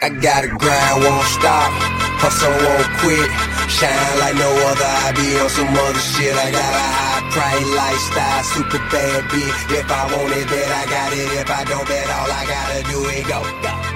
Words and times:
I 0.00 0.10
gotta 0.10 0.46
grind, 0.46 1.02
won't 1.02 1.26
stop. 1.26 1.74
Hustle, 2.22 2.54
won't 2.54 2.86
quit. 3.02 3.26
Shine 3.66 4.14
like 4.22 4.38
no 4.38 4.46
other. 4.70 4.86
I 4.86 5.10
be 5.10 5.34
on 5.42 5.50
some 5.50 5.74
other 5.74 5.98
shit. 5.98 6.38
I 6.38 6.54
got 6.54 6.70
a 6.70 6.86
high 6.86 7.26
price 7.34 7.66
lifestyle, 7.74 8.44
super 8.46 8.78
bad 8.94 9.24
bitch. 9.26 9.58
If 9.74 9.90
I 9.90 10.06
want 10.14 10.30
it, 10.38 10.46
bet 10.46 10.70
I 10.70 10.86
got 10.86 11.10
it. 11.10 11.26
If 11.42 11.50
I 11.50 11.64
don't, 11.64 11.82
bet 11.88 12.06
all 12.14 12.30
I 12.30 12.46
gotta 12.46 12.82
do 12.86 12.98
is 13.10 13.26
go, 13.26 13.42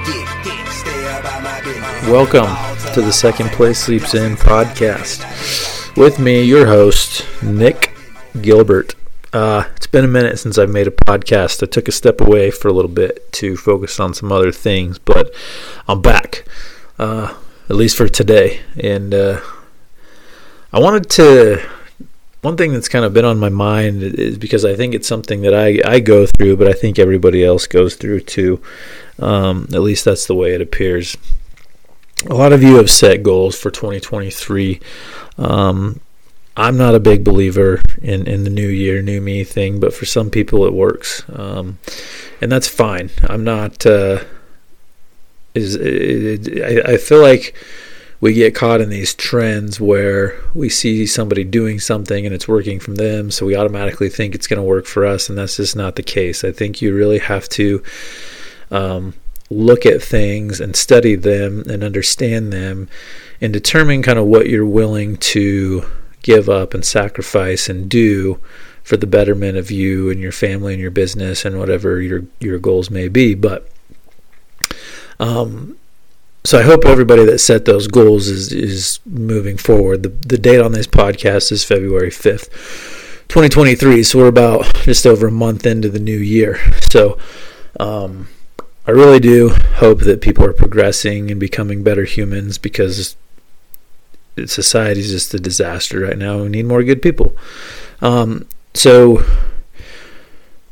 get, 0.02 0.26
get, 0.42 0.66
stay 0.74 1.06
about 1.06 1.42
my 1.44 1.60
business. 1.62 2.08
Welcome 2.10 2.50
to 2.94 3.00
the 3.00 3.12
Second 3.12 3.50
Place 3.50 3.78
Sleeps 3.78 4.14
In 4.14 4.34
podcast. 4.34 5.22
With 5.96 6.18
me, 6.18 6.42
your 6.42 6.66
host, 6.66 7.24
Nick 7.44 7.94
Gilbert. 8.40 8.96
Uh, 9.32 9.64
it's 9.76 9.86
been 9.86 10.04
a 10.04 10.08
minute 10.08 10.38
since 10.38 10.58
I've 10.58 10.68
made 10.68 10.86
a 10.86 10.90
podcast. 10.90 11.62
I 11.62 11.66
took 11.66 11.88
a 11.88 11.92
step 11.92 12.20
away 12.20 12.50
for 12.50 12.68
a 12.68 12.72
little 12.72 12.90
bit 12.90 13.32
to 13.34 13.56
focus 13.56 13.98
on 13.98 14.12
some 14.12 14.30
other 14.30 14.52
things, 14.52 14.98
but 14.98 15.34
I'm 15.88 16.02
back, 16.02 16.44
uh, 16.98 17.34
at 17.70 17.76
least 17.76 17.96
for 17.96 18.08
today. 18.08 18.60
And 18.78 19.14
uh, 19.14 19.40
I 20.72 20.80
wanted 20.80 21.08
to. 21.10 21.66
One 22.42 22.56
thing 22.56 22.72
that's 22.72 22.88
kind 22.88 23.04
of 23.04 23.14
been 23.14 23.24
on 23.24 23.38
my 23.38 23.48
mind 23.48 24.02
is 24.02 24.36
because 24.36 24.64
I 24.64 24.74
think 24.74 24.94
it's 24.94 25.06
something 25.06 25.42
that 25.42 25.54
I, 25.54 25.80
I 25.84 26.00
go 26.00 26.26
through, 26.26 26.56
but 26.56 26.66
I 26.66 26.72
think 26.72 26.98
everybody 26.98 27.44
else 27.44 27.68
goes 27.68 27.94
through 27.94 28.20
too. 28.20 28.60
Um, 29.20 29.68
at 29.72 29.80
least 29.80 30.04
that's 30.04 30.26
the 30.26 30.34
way 30.34 30.52
it 30.52 30.60
appears. 30.60 31.16
A 32.28 32.34
lot 32.34 32.52
of 32.52 32.60
you 32.62 32.76
have 32.76 32.90
set 32.90 33.22
goals 33.22 33.56
for 33.56 33.70
2023. 33.70 34.80
Um, 35.38 36.00
I'm 36.56 36.76
not 36.76 36.94
a 36.94 37.00
big 37.00 37.24
believer 37.24 37.80
in, 38.02 38.26
in 38.26 38.44
the 38.44 38.50
new 38.50 38.68
year, 38.68 39.00
new 39.00 39.20
me 39.20 39.42
thing, 39.42 39.80
but 39.80 39.94
for 39.94 40.04
some 40.04 40.30
people 40.30 40.66
it 40.66 40.74
works, 40.74 41.22
um, 41.32 41.78
and 42.40 42.52
that's 42.52 42.68
fine. 42.68 43.10
I'm 43.22 43.42
not. 43.42 43.86
Uh, 43.86 44.24
is 45.54 45.74
it, 45.76 46.48
it, 46.48 46.86
I, 46.86 46.92
I 46.92 46.96
feel 46.98 47.20
like 47.20 47.54
we 48.20 48.34
get 48.34 48.54
caught 48.54 48.80
in 48.80 48.88
these 48.88 49.14
trends 49.14 49.80
where 49.80 50.38
we 50.54 50.68
see 50.68 51.06
somebody 51.06 51.42
doing 51.42 51.80
something 51.80 52.24
and 52.24 52.34
it's 52.34 52.46
working 52.46 52.78
from 52.78 52.96
them, 52.96 53.30
so 53.30 53.46
we 53.46 53.56
automatically 53.56 54.10
think 54.10 54.34
it's 54.34 54.46
going 54.46 54.58
to 54.58 54.62
work 54.62 54.86
for 54.86 55.06
us, 55.06 55.28
and 55.28 55.38
that's 55.38 55.56
just 55.56 55.74
not 55.74 55.96
the 55.96 56.02
case. 56.02 56.44
I 56.44 56.52
think 56.52 56.82
you 56.82 56.94
really 56.94 57.18
have 57.18 57.48
to 57.50 57.82
um, 58.70 59.14
look 59.48 59.86
at 59.86 60.02
things 60.02 60.60
and 60.60 60.76
study 60.76 61.14
them 61.14 61.64
and 61.68 61.82
understand 61.82 62.52
them, 62.52 62.90
and 63.40 63.54
determine 63.54 64.02
kind 64.02 64.18
of 64.18 64.26
what 64.26 64.48
you're 64.48 64.66
willing 64.66 65.16
to 65.16 65.84
give 66.22 66.48
up 66.48 66.74
and 66.74 66.84
sacrifice 66.84 67.68
and 67.68 67.88
do 67.88 68.40
for 68.82 68.96
the 68.96 69.06
betterment 69.06 69.56
of 69.56 69.70
you 69.70 70.10
and 70.10 70.20
your 70.20 70.32
family 70.32 70.72
and 70.72 70.82
your 70.82 70.90
business 70.90 71.44
and 71.44 71.58
whatever 71.58 72.00
your 72.00 72.24
your 72.40 72.58
goals 72.58 72.90
may 72.90 73.08
be. 73.08 73.34
But 73.34 73.68
um, 75.20 75.76
so 76.44 76.58
I 76.58 76.62
hope 76.62 76.84
everybody 76.84 77.24
that 77.24 77.38
set 77.38 77.64
those 77.64 77.86
goals 77.86 78.28
is 78.28 78.52
is 78.52 79.00
moving 79.06 79.56
forward. 79.56 80.02
The 80.02 80.08
the 80.08 80.38
date 80.38 80.60
on 80.60 80.72
this 80.72 80.86
podcast 80.86 81.52
is 81.52 81.64
February 81.64 82.10
fifth. 82.10 83.00
2023 83.28 84.02
so 84.02 84.18
we're 84.18 84.26
about 84.26 84.74
just 84.82 85.06
over 85.06 85.28
a 85.28 85.30
month 85.30 85.64
into 85.64 85.88
the 85.88 85.98
new 85.98 86.18
year 86.18 86.60
so 86.82 87.16
um, 87.80 88.28
i 88.86 88.90
really 88.90 89.18
do 89.18 89.48
hope 89.76 90.00
that 90.00 90.20
people 90.20 90.44
are 90.44 90.52
progressing 90.52 91.30
and 91.30 91.40
becoming 91.40 91.82
better 91.82 92.04
humans 92.04 92.58
because 92.58 93.16
society's 94.46 95.10
just 95.10 95.34
a 95.34 95.38
disaster 95.38 96.00
right 96.00 96.18
now. 96.18 96.42
We 96.42 96.48
need 96.48 96.66
more 96.66 96.82
good 96.82 97.02
people. 97.02 97.36
Um, 98.00 98.48
so 98.74 99.24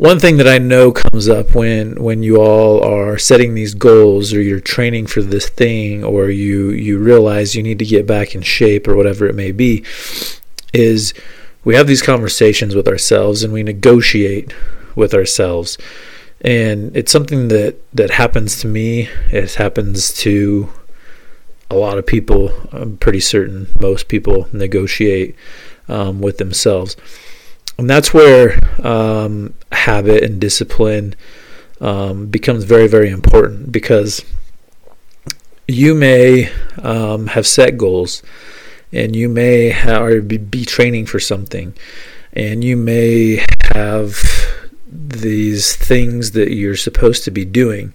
one 0.01 0.19
thing 0.19 0.39
that 0.39 0.49
I 0.49 0.57
know 0.57 0.93
comes 0.93 1.29
up 1.29 1.55
when 1.55 2.03
when 2.03 2.23
you 2.23 2.41
all 2.41 2.83
are 2.83 3.19
setting 3.19 3.53
these 3.53 3.75
goals 3.75 4.33
or 4.33 4.41
you're 4.41 4.59
training 4.59 5.09
for 5.09 5.21
this 5.21 5.51
thing 5.51 6.03
or 6.03 6.31
you 6.31 6.71
you 6.71 6.99
realize 6.99 7.55
you 7.55 7.63
need 7.63 7.79
to 7.81 7.85
get 7.85 8.07
back 8.07 8.35
in 8.35 8.41
shape 8.41 8.89
or 8.89 8.97
whatever 8.97 9.27
it 9.27 9.35
may 9.35 9.53
be 9.53 9.85
is 10.73 11.13
we 11.65 11.75
have 11.75 11.87
these 11.87 12.01
conversations 12.01 12.75
with 12.75 12.89
ourselves 12.89 13.43
and 13.43 13.53
we 13.53 13.63
negotiate 13.63 14.55
with 14.95 15.13
ourselves 15.13 15.77
and 16.41 16.97
it's 16.97 17.13
something 17.13 17.49
that 17.49 17.77
that 17.93 18.13
happens 18.13 18.59
to 18.61 18.67
me 18.67 19.07
it 19.31 19.53
happens 19.57 20.15
to 20.15 20.71
a 21.71 21.77
lot 21.77 21.99
of 21.99 22.07
people, 22.07 22.53
I'm 22.73 22.97
pretty 22.97 23.21
certain 23.21 23.69
most 23.81 24.09
people 24.09 24.49
negotiate 24.53 25.37
um, 25.89 26.21
with 26.21 26.39
themselves. 26.39 26.97
And 27.79 27.89
that's 27.89 28.13
where 28.13 28.59
um, 28.85 29.55
habit 29.73 30.23
and 30.23 30.41
discipline 30.41 31.15
um, 31.81 32.27
becomes 32.27 32.65
very, 32.65 32.89
very 32.89 33.09
important 33.09 33.73
because 33.73 34.25
you 35.67 35.95
may 35.95 36.51
um, 36.83 37.29
have 37.29 37.47
set 37.47 37.79
goals 37.79 38.23
and 38.93 39.15
you 39.15 39.29
may 39.29 39.69
have, 39.69 40.29
be 40.29 40.65
training 40.65 41.07
for 41.07 41.21
something 41.21 41.73
and 42.33 42.63
you 42.63 42.77
may 42.77 43.45
have 43.73 44.19
these 44.87 45.77
things 45.77 46.33
that 46.33 46.53
you're 46.53 46.77
supposed 46.77 47.25
to 47.25 47.31
be 47.31 47.45
doing. 47.45 47.95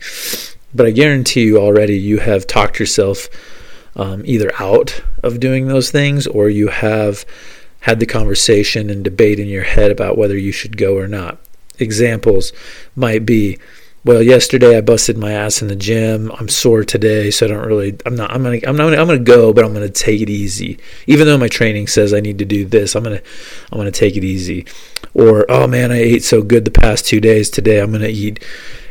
But 0.74 0.86
I 0.86 0.92
guarantee 0.92 1.44
you 1.44 1.58
already 1.58 1.98
you 1.98 2.20
have 2.20 2.48
talked 2.48 2.80
yourself 2.80 3.28
um, 3.96 4.24
either 4.26 4.52
out 4.60 5.02
of 5.24 5.40
doing 5.40 5.68
those 5.68 5.92
things 5.92 6.28
or 6.28 6.50
you 6.50 6.68
have 6.68 7.26
had 7.82 8.00
the 8.00 8.06
conversation 8.06 8.90
and 8.90 9.04
debate 9.04 9.40
in 9.40 9.48
your 9.48 9.64
head 9.64 9.92
about 9.92 10.18
whether 10.18 10.38
you 10.38 10.52
should 10.52 10.78
go 10.78 10.98
or 10.98 11.08
not. 11.08 11.38
Examples 11.78 12.52
might 12.96 13.26
be, 13.26 13.60
well, 14.04 14.24
yesterday 14.24 14.78
I 14.78 14.82
busted 14.82 15.18
my 15.18 15.32
ass 15.32 15.62
in 15.62 15.68
the 15.68 15.76
gym. 15.76 16.32
I'm 16.32 16.50
sore 16.50 16.84
today, 16.84 17.32
so 17.32 17.46
I 17.46 17.50
don't 17.50 17.66
really. 17.66 17.98
I'm 18.06 18.16
not. 18.16 18.32
I'm 18.32 18.44
gonna. 18.44 18.60
I'm 18.68 18.76
not. 18.76 18.94
I'm 18.94 19.08
gonna 19.08 19.20
go, 19.20 19.52
but 19.52 19.66
I'm 19.66 19.74
gonna 19.74 19.90
take 19.90 20.22
it 20.22 20.30
easy. 20.30 20.78
Even 21.08 21.26
though 21.26 21.38
my 21.38 21.48
training 21.48 21.88
says 21.88 22.14
I 22.14 22.20
need 22.20 22.38
to 22.38 22.46
do 22.46 22.66
this, 22.66 22.96
I'm 22.96 23.04
gonna. 23.04 23.22
I'm 23.72 23.78
gonna 23.78 23.92
take 23.92 24.16
it 24.16 24.24
easy. 24.24 24.66
Or 25.16 25.46
oh 25.50 25.68
man, 25.68 25.92
I 25.92 25.98
ate 25.98 26.24
so 26.24 26.44
good 26.44 26.66
the 26.66 26.72
past 26.72 27.06
two 27.06 27.20
days. 27.20 27.50
Today 27.50 27.80
I'm 27.80 27.92
gonna 27.92 28.08
eat 28.08 28.44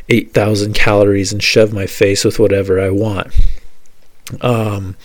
eight 0.08 0.34
thousand 0.34 0.74
calories 0.74 1.32
and 1.32 1.42
shove 1.42 1.72
my 1.72 1.86
face 1.86 2.24
with 2.24 2.38
whatever 2.38 2.80
I 2.80 2.90
want 2.90 3.32
um, 4.40 4.96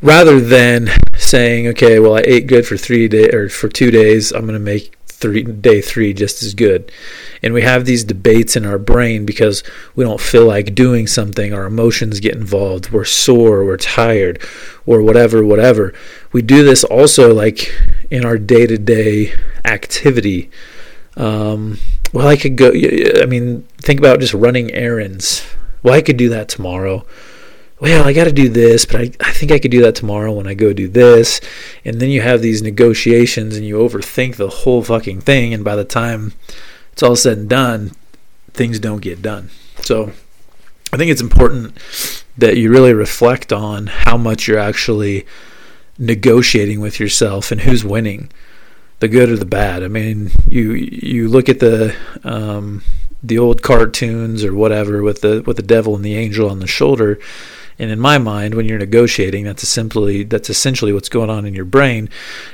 rather 0.00 0.40
than 0.40 0.90
saying, 1.16 1.66
okay, 1.68 1.98
well, 1.98 2.16
I 2.16 2.22
ate 2.24 2.46
good 2.46 2.66
for 2.66 2.76
three 2.76 3.08
days 3.08 3.32
or 3.32 3.48
for 3.48 3.68
two 3.68 3.90
days, 3.90 4.32
I'm 4.32 4.42
going 4.42 4.54
to 4.54 4.58
make 4.58 4.96
three 5.06 5.42
day 5.42 5.80
three 5.80 6.12
just 6.12 6.42
as 6.42 6.54
good. 6.54 6.92
And 7.42 7.54
we 7.54 7.62
have 7.62 7.84
these 7.84 8.04
debates 8.04 8.56
in 8.56 8.66
our 8.66 8.78
brain 8.78 9.24
because 9.24 9.62
we 9.94 10.04
don't 10.04 10.20
feel 10.20 10.46
like 10.46 10.74
doing 10.74 11.06
something. 11.06 11.54
Our 11.54 11.64
emotions 11.64 12.20
get 12.20 12.34
involved. 12.34 12.90
We're 12.90 13.04
sore. 13.04 13.64
We're 13.64 13.76
tired, 13.76 14.42
or 14.84 15.02
whatever, 15.02 15.44
whatever. 15.44 15.94
We 16.32 16.42
do 16.42 16.62
this 16.62 16.84
also 16.84 17.32
like 17.32 17.72
in 18.10 18.24
our 18.24 18.36
day 18.36 18.66
to 18.66 18.76
day 18.76 19.34
activity. 19.64 20.50
Um, 21.16 21.78
well, 22.12 22.28
I 22.28 22.36
could 22.36 22.56
go. 22.56 22.70
I 22.70 23.26
mean, 23.26 23.62
think 23.78 24.00
about 24.00 24.20
just 24.20 24.34
running 24.34 24.72
errands. 24.72 25.46
Well, 25.82 25.94
I 25.94 26.02
could 26.02 26.16
do 26.16 26.28
that 26.30 26.48
tomorrow 26.48 27.06
well, 27.80 28.06
I 28.06 28.12
got 28.12 28.24
to 28.24 28.32
do 28.32 28.48
this, 28.48 28.86
but 28.86 28.96
I, 28.96 29.10
I 29.20 29.32
think 29.32 29.50
I 29.50 29.58
could 29.58 29.70
do 29.70 29.82
that 29.82 29.96
tomorrow 29.96 30.32
when 30.32 30.46
I 30.46 30.54
go 30.54 30.72
do 30.72 30.88
this. 30.88 31.40
And 31.84 32.00
then 32.00 32.08
you 32.08 32.20
have 32.20 32.40
these 32.40 32.62
negotiations 32.62 33.56
and 33.56 33.66
you 33.66 33.76
overthink 33.76 34.36
the 34.36 34.48
whole 34.48 34.82
fucking 34.82 35.22
thing. 35.22 35.52
And 35.52 35.64
by 35.64 35.76
the 35.76 35.84
time 35.84 36.32
it's 36.92 37.02
all 37.02 37.16
said 37.16 37.38
and 37.38 37.48
done, 37.48 37.92
things 38.52 38.78
don't 38.78 39.02
get 39.02 39.22
done. 39.22 39.50
So 39.80 40.12
I 40.92 40.96
think 40.96 41.10
it's 41.10 41.20
important 41.20 41.76
that 42.38 42.56
you 42.56 42.70
really 42.70 42.94
reflect 42.94 43.52
on 43.52 43.88
how 43.88 44.16
much 44.16 44.46
you're 44.46 44.58
actually 44.58 45.26
negotiating 45.98 46.80
with 46.80 47.00
yourself 47.00 47.50
and 47.50 47.62
who's 47.62 47.84
winning, 47.84 48.30
the 49.00 49.08
good 49.08 49.28
or 49.28 49.36
the 49.36 49.44
bad. 49.44 49.82
I 49.82 49.88
mean, 49.88 50.30
you 50.48 50.72
you 50.72 51.28
look 51.28 51.48
at 51.48 51.60
the 51.60 51.96
um, 52.22 52.82
the 53.22 53.38
old 53.38 53.62
cartoons 53.62 54.44
or 54.44 54.54
whatever 54.54 55.02
with 55.02 55.20
the 55.20 55.42
with 55.44 55.56
the 55.56 55.62
devil 55.62 55.96
and 55.96 56.04
the 56.04 56.16
angel 56.16 56.48
on 56.48 56.60
the 56.60 56.66
shoulder 56.66 57.18
and 57.78 57.90
in 57.90 57.98
my 57.98 58.18
mind, 58.18 58.54
when 58.54 58.66
you're 58.66 58.78
negotiating, 58.78 59.44
that's 59.44 59.66
simply 59.68 60.22
that's 60.22 60.50
essentially 60.50 60.92
what's 60.92 61.08
going 61.08 61.30
on 61.30 61.44
in 61.44 61.54
your 61.54 61.64
brain, 61.64 62.08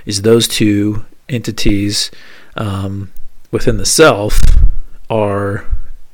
is 0.06 0.22
those 0.22 0.48
two 0.48 1.04
entities 1.28 2.10
um, 2.56 3.12
within 3.50 3.76
the 3.76 3.86
self 3.86 4.38
are 5.08 5.64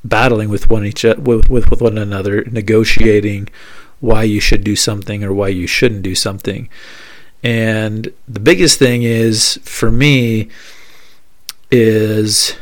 battling 0.04 0.48
with 0.48 0.70
one 0.70 0.84
each 0.84 1.04
with, 1.04 1.48
with 1.48 1.70
with 1.70 1.80
one 1.80 1.98
another, 1.98 2.44
negotiating 2.44 3.48
why 4.00 4.22
you 4.22 4.40
should 4.40 4.62
do 4.64 4.76
something 4.76 5.24
or 5.24 5.32
why 5.32 5.48
you 5.48 5.66
shouldn't 5.66 6.02
do 6.02 6.14
something. 6.14 6.68
And 7.42 8.12
the 8.26 8.40
biggest 8.40 8.78
thing 8.78 9.02
is 9.02 9.58
for 9.62 9.90
me 9.90 10.48
is 11.70 12.56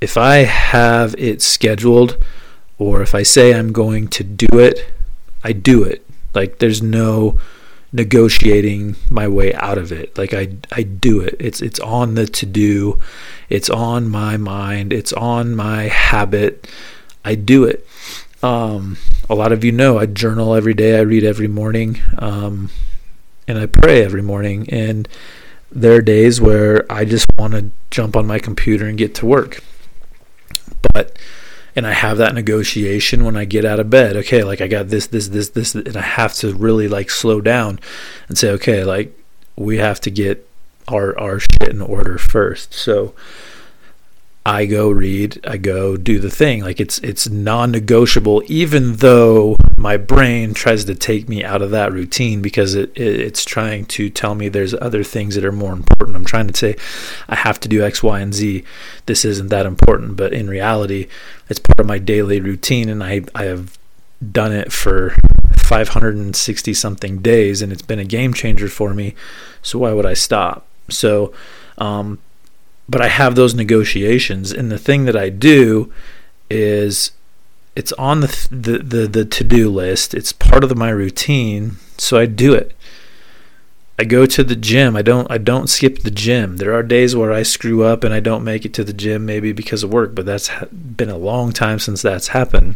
if 0.00 0.16
I 0.16 0.36
have 0.38 1.14
it 1.18 1.42
scheduled 1.42 2.16
or 2.78 3.02
if 3.02 3.14
I 3.14 3.22
say 3.22 3.54
I'm 3.54 3.72
going 3.72 4.08
to 4.08 4.24
do 4.24 4.58
it 4.58 4.92
I 5.42 5.52
do 5.52 5.84
it. 5.84 6.06
Like 6.34 6.58
there's 6.58 6.82
no 6.82 7.38
negotiating 7.92 8.94
my 9.10 9.26
way 9.26 9.52
out 9.54 9.78
of 9.78 9.92
it. 9.92 10.16
Like 10.16 10.32
I 10.32 10.56
I 10.70 10.82
do 10.82 11.20
it. 11.20 11.36
It's 11.38 11.60
it's 11.60 11.80
on 11.80 12.14
the 12.14 12.26
to 12.26 12.46
do. 12.46 12.98
It's 13.48 13.70
on 13.70 14.08
my 14.08 14.36
mind. 14.36 14.92
It's 14.92 15.12
on 15.12 15.56
my 15.56 15.84
habit. 15.84 16.68
I 17.24 17.34
do 17.34 17.64
it. 17.64 17.86
Um, 18.42 18.96
a 19.28 19.34
lot 19.34 19.52
of 19.52 19.64
you 19.64 19.72
know 19.72 19.98
I 19.98 20.06
journal 20.06 20.54
every 20.54 20.74
day. 20.74 20.98
I 20.98 21.02
read 21.02 21.24
every 21.24 21.48
morning, 21.48 22.00
um, 22.18 22.70
and 23.46 23.58
I 23.58 23.66
pray 23.66 24.02
every 24.02 24.22
morning. 24.22 24.68
And 24.70 25.08
there 25.70 25.94
are 25.94 26.02
days 26.02 26.40
where 26.40 26.90
I 26.90 27.04
just 27.04 27.26
want 27.38 27.52
to 27.54 27.70
jump 27.90 28.16
on 28.16 28.26
my 28.26 28.38
computer 28.38 28.86
and 28.86 28.96
get 28.96 29.14
to 29.16 29.26
work. 29.26 29.62
But 30.92 31.18
and 31.76 31.86
I 31.86 31.92
have 31.92 32.18
that 32.18 32.34
negotiation 32.34 33.24
when 33.24 33.36
I 33.36 33.44
get 33.44 33.64
out 33.64 33.80
of 33.80 33.90
bed. 33.90 34.16
Okay, 34.16 34.42
like 34.42 34.60
I 34.60 34.68
got 34.68 34.88
this, 34.88 35.06
this, 35.06 35.28
this, 35.28 35.50
this, 35.50 35.74
and 35.74 35.96
I 35.96 36.02
have 36.02 36.34
to 36.36 36.54
really 36.54 36.88
like 36.88 37.10
slow 37.10 37.40
down 37.40 37.80
and 38.28 38.36
say, 38.36 38.50
okay, 38.52 38.84
like 38.84 39.16
we 39.56 39.78
have 39.78 40.00
to 40.00 40.10
get 40.10 40.46
our 40.88 41.18
our 41.18 41.38
shit 41.38 41.68
in 41.70 41.80
order 41.80 42.18
first. 42.18 42.74
So 42.74 43.14
I 44.44 44.64
go 44.64 44.90
read, 44.90 45.38
I 45.46 45.58
go 45.58 45.98
do 45.98 46.18
the 46.18 46.30
thing. 46.30 46.62
Like 46.62 46.80
it's 46.80 46.98
it's 47.00 47.28
non-negotiable, 47.28 48.42
even 48.46 48.96
though 48.96 49.56
my 49.76 49.98
brain 49.98 50.54
tries 50.54 50.86
to 50.86 50.94
take 50.94 51.28
me 51.28 51.44
out 51.44 51.60
of 51.60 51.70
that 51.72 51.92
routine 51.92 52.40
because 52.40 52.74
it, 52.74 52.90
it, 52.96 53.20
it's 53.20 53.44
trying 53.44 53.84
to 53.86 54.08
tell 54.08 54.34
me 54.34 54.48
there's 54.48 54.72
other 54.74 55.04
things 55.04 55.34
that 55.34 55.44
are 55.44 55.52
more 55.52 55.74
important. 55.74 56.16
I'm 56.16 56.24
trying 56.24 56.46
to 56.46 56.56
say 56.56 56.76
I 57.28 57.34
have 57.34 57.60
to 57.60 57.68
do 57.68 57.84
X, 57.84 58.02
Y, 58.02 58.18
and 58.18 58.32
Z. 58.32 58.64
This 59.04 59.26
isn't 59.26 59.48
that 59.48 59.66
important, 59.66 60.16
but 60.16 60.32
in 60.32 60.48
reality, 60.48 61.08
it's 61.50 61.60
part 61.60 61.80
of 61.80 61.86
my 61.86 61.98
daily 61.98 62.40
routine, 62.40 62.88
and 62.88 63.04
I 63.04 63.22
I 63.34 63.44
have 63.44 63.78
done 64.32 64.52
it 64.52 64.72
for 64.72 65.14
560 65.58 66.72
something 66.72 67.18
days, 67.18 67.60
and 67.60 67.72
it's 67.72 67.82
been 67.82 67.98
a 67.98 68.04
game 68.06 68.32
changer 68.32 68.68
for 68.68 68.94
me. 68.94 69.14
So 69.60 69.80
why 69.80 69.92
would 69.92 70.06
I 70.06 70.14
stop? 70.14 70.66
So. 70.88 71.34
Um, 71.76 72.18
but 72.90 73.00
I 73.00 73.06
have 73.06 73.36
those 73.36 73.54
negotiations, 73.54 74.50
and 74.50 74.70
the 74.70 74.78
thing 74.78 75.04
that 75.04 75.16
I 75.16 75.28
do 75.28 75.92
is 76.50 77.12
it's 77.76 77.92
on 77.92 78.20
the 78.20 78.48
the 78.50 78.78
the, 78.78 79.06
the 79.06 79.24
to 79.24 79.44
do 79.44 79.70
list. 79.70 80.12
It's 80.12 80.32
part 80.32 80.64
of 80.64 80.68
the, 80.68 80.74
my 80.74 80.90
routine, 80.90 81.76
so 81.98 82.18
I 82.18 82.26
do 82.26 82.52
it. 82.52 82.74
I 83.96 84.04
go 84.04 84.26
to 84.26 84.42
the 84.42 84.56
gym. 84.56 84.96
I 84.96 85.02
don't 85.02 85.30
I 85.30 85.38
don't 85.38 85.68
skip 85.68 86.00
the 86.00 86.10
gym. 86.10 86.56
There 86.56 86.74
are 86.74 86.82
days 86.82 87.14
where 87.14 87.32
I 87.32 87.44
screw 87.44 87.84
up 87.84 88.02
and 88.02 88.12
I 88.12 88.18
don't 88.18 88.42
make 88.42 88.64
it 88.64 88.74
to 88.74 88.84
the 88.84 88.92
gym 88.92 89.24
maybe 89.24 89.52
because 89.52 89.84
of 89.84 89.92
work, 89.92 90.14
but 90.14 90.26
that's 90.26 90.50
been 90.72 91.10
a 91.10 91.16
long 91.16 91.52
time 91.52 91.78
since 91.78 92.02
that's 92.02 92.28
happened. 92.28 92.74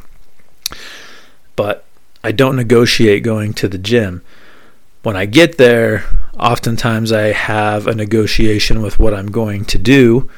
But 1.57 1.85
I 2.23 2.31
don't 2.31 2.57
negotiate 2.57 3.25
going 3.25 3.53
to 3.55 3.69
the 3.69 3.79
gym. 3.79 4.23
When 5.05 5.17
I 5.17 5.27
get 5.27 5.59
there, 5.59 6.07
oftentimes 6.39 7.13
I 7.13 7.33
have 7.33 7.87
a 7.87 7.95
negotiation 7.95 8.81
with 8.81 8.99
what 8.99 9.13
I'm 9.13 9.31
going 9.31 9.67
to 9.67 9.77
do, 9.77 10.31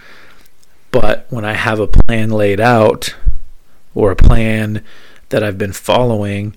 but 0.91 1.25
when 1.31 1.45
I 1.45 1.53
have 1.53 1.79
a 1.79 1.87
plan 1.87 2.31
laid 2.31 2.59
out 2.59 3.15
or 3.95 4.11
a 4.11 4.17
plan 4.17 4.83
that 5.29 5.45
I've 5.45 5.57
been 5.57 5.73
following, 5.73 6.57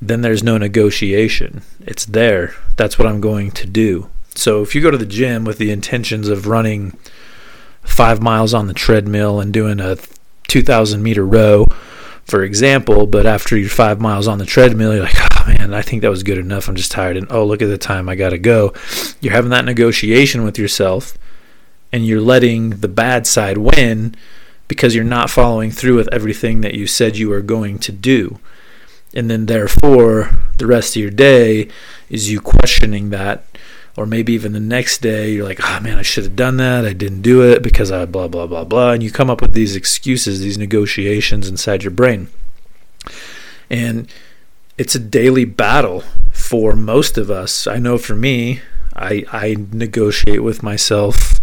then 0.00 0.22
there's 0.22 0.42
no 0.42 0.56
negotiation. 0.56 1.60
It's 1.80 2.06
there. 2.06 2.54
That's 2.78 2.98
what 2.98 3.06
I'm 3.06 3.20
going 3.20 3.50
to 3.50 3.66
do. 3.66 4.08
So 4.34 4.62
if 4.62 4.74
you 4.74 4.80
go 4.80 4.90
to 4.90 4.96
the 4.96 5.04
gym 5.04 5.44
with 5.44 5.58
the 5.58 5.70
intentions 5.70 6.28
of 6.28 6.46
running 6.46 6.96
five 7.82 8.22
miles 8.22 8.54
on 8.54 8.68
the 8.68 8.74
treadmill 8.74 9.38
and 9.38 9.52
doing 9.52 9.80
a 9.80 9.98
2,000 10.48 11.02
meter 11.02 11.26
row, 11.26 11.66
for 12.24 12.42
example, 12.42 13.06
but 13.06 13.26
after 13.26 13.56
you're 13.56 13.68
five 13.68 14.00
miles 14.00 14.26
on 14.26 14.38
the 14.38 14.46
treadmill, 14.46 14.94
you're 14.94 15.04
like, 15.04 15.14
oh 15.16 15.44
man, 15.46 15.74
I 15.74 15.82
think 15.82 16.02
that 16.02 16.10
was 16.10 16.22
good 16.22 16.38
enough. 16.38 16.68
I'm 16.68 16.76
just 16.76 16.90
tired. 16.90 17.16
And 17.16 17.26
oh, 17.30 17.44
look 17.44 17.62
at 17.62 17.66
the 17.66 17.78
time, 17.78 18.08
I 18.08 18.14
got 18.14 18.30
to 18.30 18.38
go. 18.38 18.72
You're 19.20 19.34
having 19.34 19.50
that 19.50 19.64
negotiation 19.64 20.42
with 20.42 20.58
yourself 20.58 21.18
and 21.92 22.06
you're 22.06 22.20
letting 22.20 22.70
the 22.70 22.88
bad 22.88 23.26
side 23.26 23.58
win 23.58 24.14
because 24.68 24.94
you're 24.94 25.04
not 25.04 25.30
following 25.30 25.70
through 25.70 25.96
with 25.96 26.12
everything 26.12 26.62
that 26.62 26.74
you 26.74 26.86
said 26.86 27.16
you 27.16 27.28
were 27.28 27.42
going 27.42 27.78
to 27.78 27.92
do. 27.92 28.38
And 29.14 29.30
then, 29.30 29.46
therefore, 29.46 30.38
the 30.58 30.66
rest 30.66 30.96
of 30.96 31.02
your 31.02 31.10
day 31.12 31.68
is 32.10 32.32
you 32.32 32.40
questioning 32.40 33.10
that 33.10 33.44
or 33.96 34.06
maybe 34.06 34.32
even 34.32 34.52
the 34.52 34.60
next 34.60 34.98
day 34.98 35.32
you're 35.32 35.44
like, 35.44 35.60
oh 35.62 35.80
man, 35.80 35.98
I 35.98 36.02
should 36.02 36.24
have 36.24 36.36
done 36.36 36.56
that. 36.56 36.84
I 36.84 36.92
didn't 36.92 37.22
do 37.22 37.42
it 37.42 37.62
because 37.62 37.92
I 37.92 38.04
blah, 38.06 38.28
blah, 38.28 38.46
blah, 38.46 38.64
blah. 38.64 38.92
And 38.92 39.02
you 39.02 39.10
come 39.10 39.30
up 39.30 39.40
with 39.40 39.52
these 39.52 39.76
excuses, 39.76 40.40
these 40.40 40.58
negotiations 40.58 41.48
inside 41.48 41.84
your 41.84 41.92
brain. 41.92 42.28
And 43.70 44.08
it's 44.76 44.94
a 44.94 45.00
daily 45.00 45.44
battle 45.44 46.02
for 46.32 46.74
most 46.74 47.16
of 47.16 47.30
us. 47.30 47.66
I 47.66 47.78
know 47.78 47.96
for 47.96 48.16
me, 48.16 48.60
I, 48.96 49.24
I 49.32 49.56
negotiate 49.72 50.42
with 50.42 50.62
myself 50.62 51.40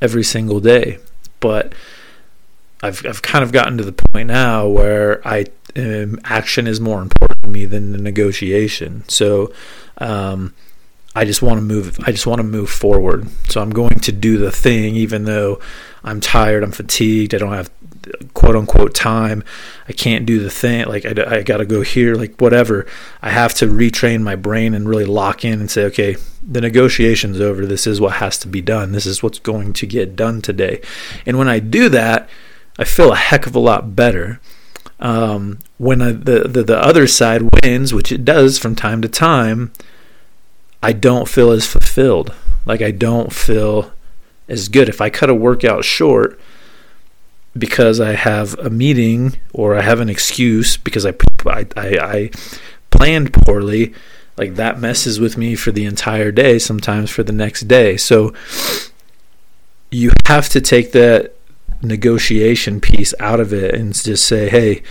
every 0.00 0.24
single 0.24 0.60
day. 0.60 0.98
But 1.40 1.74
I've, 2.82 3.04
I've 3.04 3.22
kind 3.22 3.44
of 3.44 3.52
gotten 3.52 3.76
to 3.78 3.84
the 3.84 3.92
point 3.92 4.28
now 4.28 4.66
where 4.66 5.26
I 5.26 5.46
um, 5.76 6.20
action 6.24 6.66
is 6.66 6.80
more 6.80 7.02
important 7.02 7.42
to 7.42 7.48
me 7.48 7.66
than 7.66 7.92
the 7.92 7.98
negotiation. 7.98 9.04
So, 9.08 9.52
um, 9.98 10.54
I 11.14 11.24
just 11.24 11.42
want 11.42 11.58
to 11.58 11.62
move. 11.62 11.98
I 12.04 12.10
just 12.10 12.26
want 12.26 12.40
to 12.40 12.44
move 12.44 12.70
forward. 12.70 13.28
So 13.48 13.60
I'm 13.60 13.70
going 13.70 14.00
to 14.00 14.12
do 14.12 14.38
the 14.38 14.50
thing, 14.50 14.96
even 14.96 15.24
though 15.24 15.60
I'm 16.02 16.20
tired, 16.20 16.64
I'm 16.64 16.72
fatigued, 16.72 17.34
I 17.34 17.38
don't 17.38 17.52
have 17.52 17.70
quote 18.34 18.56
unquote 18.56 18.94
time. 18.94 19.44
I 19.88 19.92
can't 19.92 20.26
do 20.26 20.40
the 20.40 20.50
thing. 20.50 20.86
Like 20.86 21.06
I, 21.06 21.36
I 21.38 21.42
got 21.42 21.58
to 21.58 21.66
go 21.66 21.82
here. 21.82 22.14
Like 22.14 22.40
whatever. 22.40 22.86
I 23.22 23.30
have 23.30 23.54
to 23.54 23.66
retrain 23.66 24.22
my 24.22 24.36
brain 24.36 24.74
and 24.74 24.88
really 24.88 25.04
lock 25.04 25.44
in 25.44 25.60
and 25.60 25.70
say, 25.70 25.84
okay, 25.84 26.16
the 26.42 26.60
negotiation's 26.60 27.40
over. 27.40 27.64
This 27.64 27.86
is 27.86 28.00
what 28.00 28.14
has 28.14 28.38
to 28.38 28.48
be 28.48 28.60
done. 28.60 28.92
This 28.92 29.06
is 29.06 29.22
what's 29.22 29.38
going 29.38 29.72
to 29.74 29.86
get 29.86 30.16
done 30.16 30.42
today. 30.42 30.80
And 31.24 31.38
when 31.38 31.48
I 31.48 31.60
do 31.60 31.88
that, 31.90 32.28
I 32.78 32.84
feel 32.84 33.12
a 33.12 33.16
heck 33.16 33.46
of 33.46 33.54
a 33.54 33.60
lot 33.60 33.94
better. 33.94 34.40
Um, 35.00 35.58
when 35.78 36.02
I, 36.02 36.12
the, 36.12 36.48
the 36.48 36.62
the 36.62 36.78
other 36.78 37.06
side 37.06 37.42
wins, 37.62 37.92
which 37.92 38.12
it 38.12 38.24
does 38.24 38.58
from 38.58 38.74
time 38.74 39.02
to 39.02 39.08
time 39.08 39.72
I 40.84 40.92
don't 40.92 41.26
feel 41.26 41.50
as 41.50 41.66
fulfilled. 41.66 42.34
Like 42.66 42.82
I 42.82 42.90
don't 42.90 43.32
feel 43.32 43.90
as 44.48 44.68
good. 44.68 44.90
If 44.90 45.00
I 45.00 45.08
cut 45.08 45.30
a 45.30 45.34
workout 45.34 45.82
short 45.82 46.38
because 47.56 48.00
I 48.00 48.12
have 48.12 48.52
a 48.58 48.68
meeting 48.68 49.36
or 49.54 49.76
I 49.76 49.80
have 49.80 50.00
an 50.00 50.10
excuse 50.10 50.76
because 50.76 51.06
I, 51.06 51.14
I, 51.46 51.66
I, 51.74 51.86
I 52.00 52.30
planned 52.90 53.32
poorly, 53.32 53.94
like 54.36 54.56
that 54.56 54.78
messes 54.78 55.18
with 55.18 55.38
me 55.38 55.54
for 55.54 55.72
the 55.72 55.86
entire 55.86 56.30
day, 56.30 56.58
sometimes 56.58 57.08
for 57.08 57.22
the 57.22 57.32
next 57.32 57.62
day. 57.62 57.96
So 57.96 58.34
you 59.90 60.10
have 60.26 60.50
to 60.50 60.60
take 60.60 60.92
that 60.92 61.34
negotiation 61.80 62.78
piece 62.82 63.14
out 63.20 63.40
of 63.40 63.54
it 63.54 63.74
and 63.74 63.94
just 63.94 64.26
say, 64.26 64.50
hey, 64.50 64.82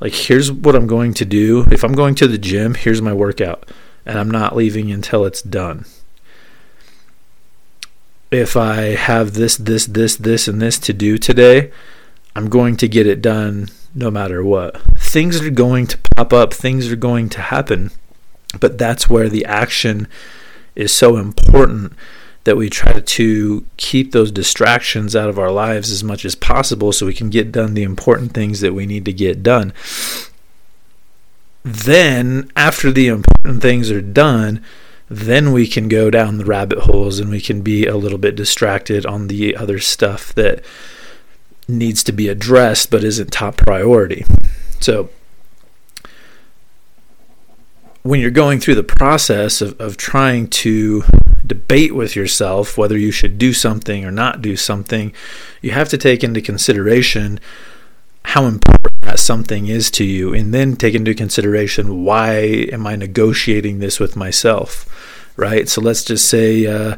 like, 0.00 0.12
here's 0.12 0.52
what 0.52 0.76
I'm 0.76 0.86
going 0.86 1.14
to 1.14 1.24
do. 1.24 1.64
If 1.70 1.82
I'm 1.82 1.94
going 1.94 2.14
to 2.16 2.28
the 2.28 2.38
gym, 2.38 2.74
here's 2.74 3.00
my 3.00 3.14
workout 3.14 3.66
and 4.10 4.18
I'm 4.18 4.30
not 4.30 4.56
leaving 4.56 4.90
until 4.90 5.24
it's 5.24 5.40
done. 5.40 5.84
If 8.32 8.56
I 8.56 8.96
have 8.96 9.34
this, 9.34 9.56
this, 9.56 9.86
this, 9.86 10.16
this, 10.16 10.48
and 10.48 10.60
this 10.60 10.80
to 10.80 10.92
do 10.92 11.16
today, 11.16 11.70
I'm 12.34 12.48
going 12.48 12.76
to 12.78 12.88
get 12.88 13.06
it 13.06 13.22
done 13.22 13.68
no 13.94 14.10
matter 14.10 14.42
what. 14.42 14.82
Things 14.98 15.40
are 15.40 15.48
going 15.48 15.86
to 15.86 15.98
pop 16.16 16.32
up, 16.32 16.52
things 16.52 16.90
are 16.90 16.96
going 16.96 17.28
to 17.28 17.40
happen, 17.40 17.92
but 18.58 18.78
that's 18.78 19.08
where 19.08 19.28
the 19.28 19.44
action 19.44 20.08
is 20.74 20.92
so 20.92 21.16
important 21.16 21.92
that 22.42 22.56
we 22.56 22.68
try 22.68 22.98
to 22.98 23.66
keep 23.76 24.10
those 24.10 24.32
distractions 24.32 25.14
out 25.14 25.28
of 25.28 25.38
our 25.38 25.52
lives 25.52 25.92
as 25.92 26.02
much 26.02 26.24
as 26.24 26.34
possible 26.34 26.90
so 26.90 27.06
we 27.06 27.14
can 27.14 27.30
get 27.30 27.52
done 27.52 27.74
the 27.74 27.84
important 27.84 28.32
things 28.32 28.58
that 28.58 28.74
we 28.74 28.86
need 28.86 29.04
to 29.04 29.12
get 29.12 29.44
done 29.44 29.72
then 31.62 32.50
after 32.56 32.90
the 32.90 33.08
important 33.08 33.62
things 33.62 33.90
are 33.90 34.00
done 34.00 34.62
then 35.10 35.52
we 35.52 35.66
can 35.66 35.88
go 35.88 36.08
down 36.08 36.38
the 36.38 36.44
rabbit 36.44 36.78
holes 36.78 37.18
and 37.18 37.28
we 37.30 37.40
can 37.40 37.62
be 37.62 37.84
a 37.84 37.96
little 37.96 38.16
bit 38.16 38.36
distracted 38.36 39.04
on 39.04 39.26
the 39.26 39.56
other 39.56 39.80
stuff 39.80 40.32
that 40.34 40.64
needs 41.66 42.04
to 42.04 42.12
be 42.12 42.28
addressed 42.28 42.92
but 42.92 43.02
isn't 43.02 43.32
top 43.32 43.56
priority. 43.56 44.24
So 44.78 45.10
when 48.02 48.20
you're 48.20 48.30
going 48.30 48.60
through 48.60 48.76
the 48.76 48.84
process 48.84 49.60
of, 49.60 49.78
of 49.80 49.96
trying 49.96 50.46
to 50.48 51.02
debate 51.44 51.92
with 51.92 52.14
yourself 52.14 52.78
whether 52.78 52.96
you 52.96 53.10
should 53.10 53.36
do 53.36 53.52
something 53.52 54.04
or 54.04 54.12
not 54.12 54.40
do 54.40 54.54
something, 54.56 55.12
you 55.60 55.72
have 55.72 55.88
to 55.88 55.98
take 55.98 56.22
into 56.22 56.40
consideration 56.40 57.40
how 58.26 58.44
important 58.44 58.79
something 59.18 59.66
is 59.66 59.90
to 59.92 60.04
you 60.04 60.32
and 60.32 60.54
then 60.54 60.76
take 60.76 60.94
into 60.94 61.14
consideration 61.14 62.04
why 62.04 62.32
am 62.72 62.86
I 62.86 62.96
negotiating 62.96 63.78
this 63.78 63.98
with 63.98 64.16
myself, 64.16 64.86
right? 65.36 65.68
So 65.68 65.80
let's 65.80 66.04
just 66.04 66.28
say 66.28 66.66
uh, 66.66 66.96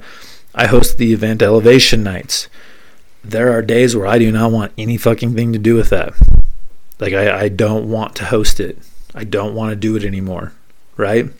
I 0.55 0.67
host 0.67 0.99
the 0.99 1.13
event 1.13 1.43
Elevation 1.43 2.03
Nights. 2.03 2.49
There 3.25 3.53
are 3.53 3.63
days 3.63 3.97
where 3.97 4.07
I 4.07 4.19
do 4.19 4.31
not 4.33 4.53
want 4.53 4.73
any 4.77 4.97
fucking 4.97 5.35
thing 5.35 5.53
to 5.53 5.59
do 5.59 5.75
with 5.75 5.91
that. 5.91 6.13
Like, 6.99 7.15
I, 7.15 7.43
I 7.43 7.49
don't 7.49 7.91
want 7.91 8.15
to 8.17 8.27
host 8.27 8.61
it. 8.61 8.79
I 9.15 9.25
don't 9.25 9.55
want 9.55 9.71
to 9.71 9.77
do 9.77 9.97
it 9.97 10.05
anymore, 10.05 10.53
right? 10.97 11.31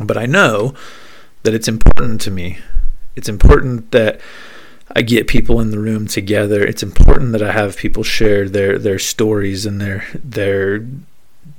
But 0.00 0.16
I 0.16 0.26
know 0.26 0.74
that 1.42 1.54
it's 1.54 1.68
important 1.68 2.20
to 2.22 2.30
me. 2.30 2.58
It's 3.14 3.28
important 3.28 3.90
that 3.92 4.20
I 4.94 5.02
get 5.02 5.26
people 5.26 5.60
in 5.60 5.70
the 5.70 5.78
room 5.78 6.06
together. 6.06 6.64
It's 6.64 6.82
important 6.82 7.32
that 7.32 7.42
I 7.42 7.52
have 7.52 7.76
people 7.76 8.02
share 8.02 8.48
their 8.48 8.78
their 8.78 8.98
stories 8.98 9.66
and 9.66 9.80
their 9.80 10.06
their 10.14 10.86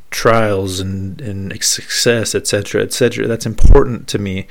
trials 0.10 0.80
and, 0.80 1.20
and 1.20 1.64
success, 1.64 2.34
etc., 2.34 2.82
etc. 2.84 3.28
That's 3.28 3.46
important 3.46 4.08
to 4.10 4.20
me. 4.20 4.48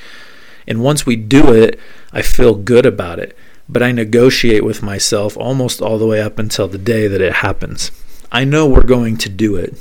And 0.66 0.83
once 0.83 1.06
we 1.06 1.16
do 1.16 1.52
it, 1.52 1.78
I 2.12 2.23
feel 2.23 2.54
good 2.54 2.87
about 2.87 3.18
it. 3.18 3.37
But 3.68 3.83
I 3.83 3.92
negotiate 3.92 4.64
with 4.64 4.83
myself 4.83 5.37
almost 5.37 5.80
all 5.80 5.99
the 5.99 6.06
way 6.06 6.21
up 6.21 6.38
until 6.38 6.68
the 6.68 6.78
day 6.78 7.09
that 7.09 7.21
it 7.21 7.35
happens. 7.35 7.90
I 8.30 8.45
know 8.45 8.66
we're 8.66 8.83
going 8.83 9.16
to 9.18 9.28
do 9.28 9.56
it. 9.56 9.76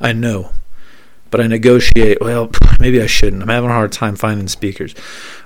I 0.00 0.12
know. 0.12 0.52
But 1.30 1.40
I 1.40 1.46
negotiate, 1.46 2.18
well, 2.20 2.50
maybe 2.80 3.02
I 3.02 3.06
shouldn't. 3.06 3.42
I'm 3.42 3.48
having 3.48 3.70
a 3.70 3.74
hard 3.74 3.92
time 3.92 4.16
finding 4.16 4.48
speakers. 4.48 4.94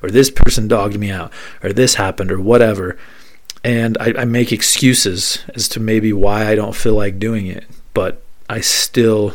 Or 0.03 0.11
this 0.11 0.31
person 0.31 0.69
dogged 0.69 0.99
me 0.99 1.11
out. 1.11 1.33
Or 1.63 1.73
this 1.73 1.95
happened. 1.95 2.31
Or 2.31 2.41
whatever. 2.41 2.99
And 3.65 3.97
I, 3.99 4.15
I 4.19 4.25
make 4.25 4.53
excuses 4.53 5.45
as 5.55 5.69
to 5.71 5.81
maybe 5.81 6.13
why 6.13 6.47
I 6.47 6.55
don't 6.55 6.77
feel 6.77 6.95
like 6.95 7.19
doing 7.19 7.47
it. 7.47 7.65
But 7.95 8.23
I 8.49 8.61
still 8.61 9.35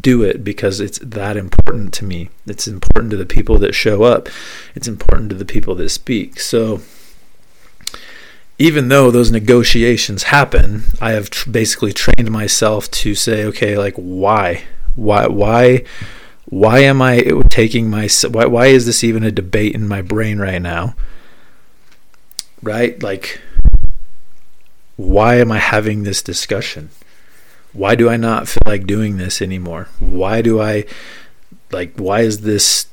do 0.00 0.22
it 0.22 0.42
because 0.42 0.80
it's 0.80 0.98
that 0.98 1.36
important 1.36 1.92
to 1.94 2.04
me. 2.04 2.30
It's 2.46 2.66
important 2.66 3.10
to 3.12 3.16
the 3.16 3.26
people 3.26 3.58
that 3.58 3.74
show 3.74 4.02
up. 4.02 4.28
It's 4.74 4.88
important 4.88 5.30
to 5.30 5.36
the 5.36 5.44
people 5.44 5.74
that 5.76 5.90
speak. 5.90 6.40
So 6.40 6.80
even 8.58 8.88
though 8.88 9.10
those 9.10 9.30
negotiations 9.30 10.24
happen, 10.24 10.84
I 11.00 11.12
have 11.12 11.30
tr- 11.30 11.50
basically 11.50 11.92
trained 11.92 12.30
myself 12.30 12.90
to 12.92 13.14
say, 13.14 13.44
okay, 13.44 13.76
like 13.76 13.94
why, 13.94 14.64
why, 14.96 15.26
why, 15.28 15.84
why 16.46 16.80
am 16.80 17.00
I 17.00 17.20
taking 17.48 17.88
my, 17.88 18.08
why, 18.30 18.46
why 18.46 18.66
is 18.66 18.86
this 18.86 19.04
even 19.04 19.22
a 19.22 19.30
debate 19.30 19.74
in 19.74 19.86
my 19.86 20.02
brain 20.02 20.38
right 20.38 20.60
now? 20.60 20.96
Right? 22.62 23.00
Like, 23.02 23.40
why 24.96 25.36
am 25.36 25.52
I 25.52 25.58
having 25.58 26.02
this 26.02 26.22
discussion? 26.22 26.90
Why 27.72 27.94
do 27.94 28.08
I 28.08 28.16
not 28.16 28.48
feel 28.48 28.62
like 28.64 28.86
doing 28.86 29.18
this 29.18 29.42
anymore? 29.42 29.88
Why 30.00 30.40
do 30.40 30.60
I, 30.60 30.86
like, 31.70 31.94
why 31.98 32.20
is 32.20 32.40
this 32.40 32.86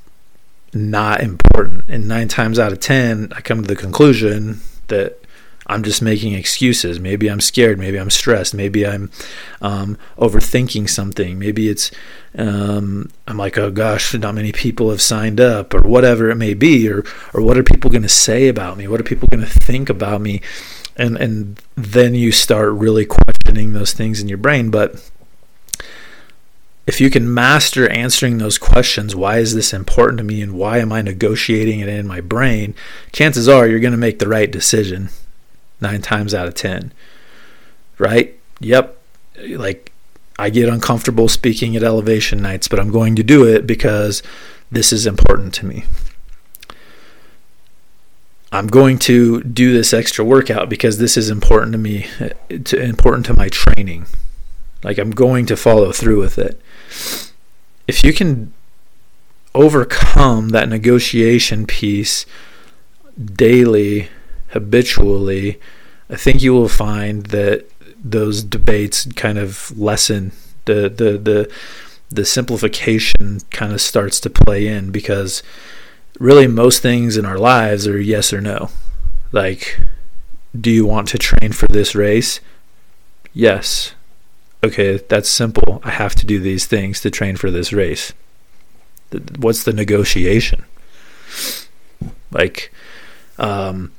not 0.73 1.21
important? 1.21 1.85
And 1.87 2.07
nine 2.07 2.27
times 2.27 2.59
out 2.59 2.73
of 2.73 2.81
ten, 2.81 3.31
I 3.33 3.41
come 3.41 3.61
to 3.61 3.67
the 3.67 3.75
conclusion 3.75 4.59
that 4.87 5.22
I'm 5.67 5.83
just 5.83 6.01
making 6.01 6.33
excuses. 6.33 6.99
Maybe 6.99 7.29
I'm 7.29 7.39
scared. 7.39 7.79
Maybe 7.79 7.97
I'm 7.97 8.09
stressed. 8.09 8.53
Maybe 8.53 8.85
I'm 8.85 9.09
um, 9.61 9.97
overthinking 10.17 10.89
something. 10.89 11.39
Maybe 11.39 11.69
it's 11.69 11.91
um, 12.37 13.09
I'm 13.27 13.37
like, 13.37 13.57
oh 13.57 13.71
gosh, 13.71 14.13
not 14.13 14.35
many 14.35 14.51
people 14.51 14.89
have 14.89 15.01
signed 15.01 15.39
up, 15.39 15.73
or 15.73 15.81
whatever 15.81 16.29
it 16.29 16.35
may 16.35 16.53
be, 16.53 16.89
or 16.89 17.03
or 17.33 17.41
what 17.41 17.57
are 17.57 17.63
people 17.63 17.89
going 17.89 18.03
to 18.03 18.09
say 18.09 18.47
about 18.47 18.77
me? 18.77 18.87
What 18.87 18.99
are 18.99 19.05
people 19.05 19.27
going 19.31 19.43
to 19.43 19.59
think 19.59 19.89
about 19.89 20.21
me? 20.21 20.41
And 20.97 21.17
and 21.17 21.61
then 21.75 22.13
you 22.13 22.31
start 22.31 22.73
really 22.73 23.05
questioning 23.05 23.73
those 23.73 23.93
things 23.93 24.21
in 24.21 24.27
your 24.27 24.37
brain. 24.37 24.69
But 24.69 25.09
if 26.85 26.99
you 26.99 27.09
can 27.09 27.33
master 27.33 27.89
answering 27.89 28.37
those 28.37 28.57
questions, 28.57 29.15
why 29.15 29.37
is 29.37 29.55
this 29.55 29.73
important 29.73 30.17
to 30.17 30.25
me, 30.25 30.41
and 30.41 30.55
why 30.55 30.79
am 30.79 30.91
I 30.91 31.01
negotiating 31.01 31.79
it 31.79 31.87
in 31.87 32.05
my 32.05 32.19
brain? 32.19 32.75
Chances 33.13 33.47
are 33.47 33.65
you're 33.65 33.79
going 33.79 33.91
to 33.91 33.97
make 33.97 34.19
the 34.19 34.27
right 34.27 34.51
decision 34.51 35.09
nine 35.81 36.01
times 36.01 36.33
out 36.33 36.47
of 36.47 36.55
ten. 36.55 36.91
Right? 37.97 38.39
Yep. 38.59 38.97
Like 39.49 39.91
I 40.37 40.49
get 40.49 40.69
uncomfortable 40.69 41.29
speaking 41.29 41.75
at 41.75 41.83
elevation 41.83 42.41
nights, 42.41 42.67
but 42.67 42.79
I'm 42.79 42.91
going 42.91 43.15
to 43.15 43.23
do 43.23 43.45
it 43.45 43.67
because 43.67 44.23
this 44.71 44.91
is 44.91 45.05
important 45.05 45.53
to 45.55 45.65
me. 45.65 45.85
I'm 48.51 48.67
going 48.67 48.99
to 48.99 49.41
do 49.41 49.73
this 49.73 49.93
extra 49.93 50.23
workout 50.23 50.69
because 50.69 50.99
this 50.99 51.17
is 51.17 51.29
important 51.29 51.71
to 51.71 51.79
me, 51.79 52.07
to, 52.49 52.79
important 52.79 53.25
to 53.25 53.33
my 53.33 53.49
training. 53.49 54.05
Like 54.83 54.99
I'm 54.99 55.11
going 55.11 55.47
to 55.47 55.57
follow 55.57 55.91
through 55.91 56.19
with 56.19 56.37
it. 56.37 56.61
If 57.87 58.03
you 58.03 58.13
can 58.13 58.53
overcome 59.55 60.49
that 60.49 60.69
negotiation 60.69 61.65
piece 61.65 62.25
daily 63.23 64.09
habitually, 64.53 65.59
I 66.09 66.15
think 66.15 66.41
you 66.41 66.53
will 66.53 66.69
find 66.69 67.25
that 67.27 67.65
those 68.03 68.43
debates 68.43 69.07
kind 69.13 69.37
of 69.37 69.75
lessen 69.77 70.31
the 70.65 70.89
the 70.89 71.17
the 71.17 71.51
the 72.09 72.25
simplification 72.25 73.39
kind 73.51 73.73
of 73.73 73.81
starts 73.81 74.19
to 74.19 74.29
play 74.29 74.67
in 74.67 74.91
because 74.91 75.41
really 76.19 76.47
most 76.47 76.81
things 76.81 77.17
in 77.17 77.25
our 77.25 77.39
lives 77.39 77.87
are 77.87 77.99
yes 77.99 78.31
or 78.31 78.41
no. 78.41 78.69
Like 79.31 79.79
do 80.59 80.69
you 80.69 80.85
want 80.85 81.07
to 81.09 81.17
train 81.17 81.51
for 81.51 81.67
this 81.67 81.95
race? 81.95 82.39
Yes. 83.33 83.93
Okay, 84.63 84.97
that's 84.97 85.27
simple. 85.29 85.81
I 85.83 85.89
have 85.89 86.13
to 86.15 86.25
do 86.25 86.39
these 86.39 86.67
things 86.67 87.01
to 87.01 87.09
train 87.09 87.35
for 87.35 87.49
this 87.49 87.73
race. 87.73 88.13
What's 89.37 89.63
the 89.63 89.73
negotiation? 89.73 90.65
Like 92.31 92.71
um 93.39 93.91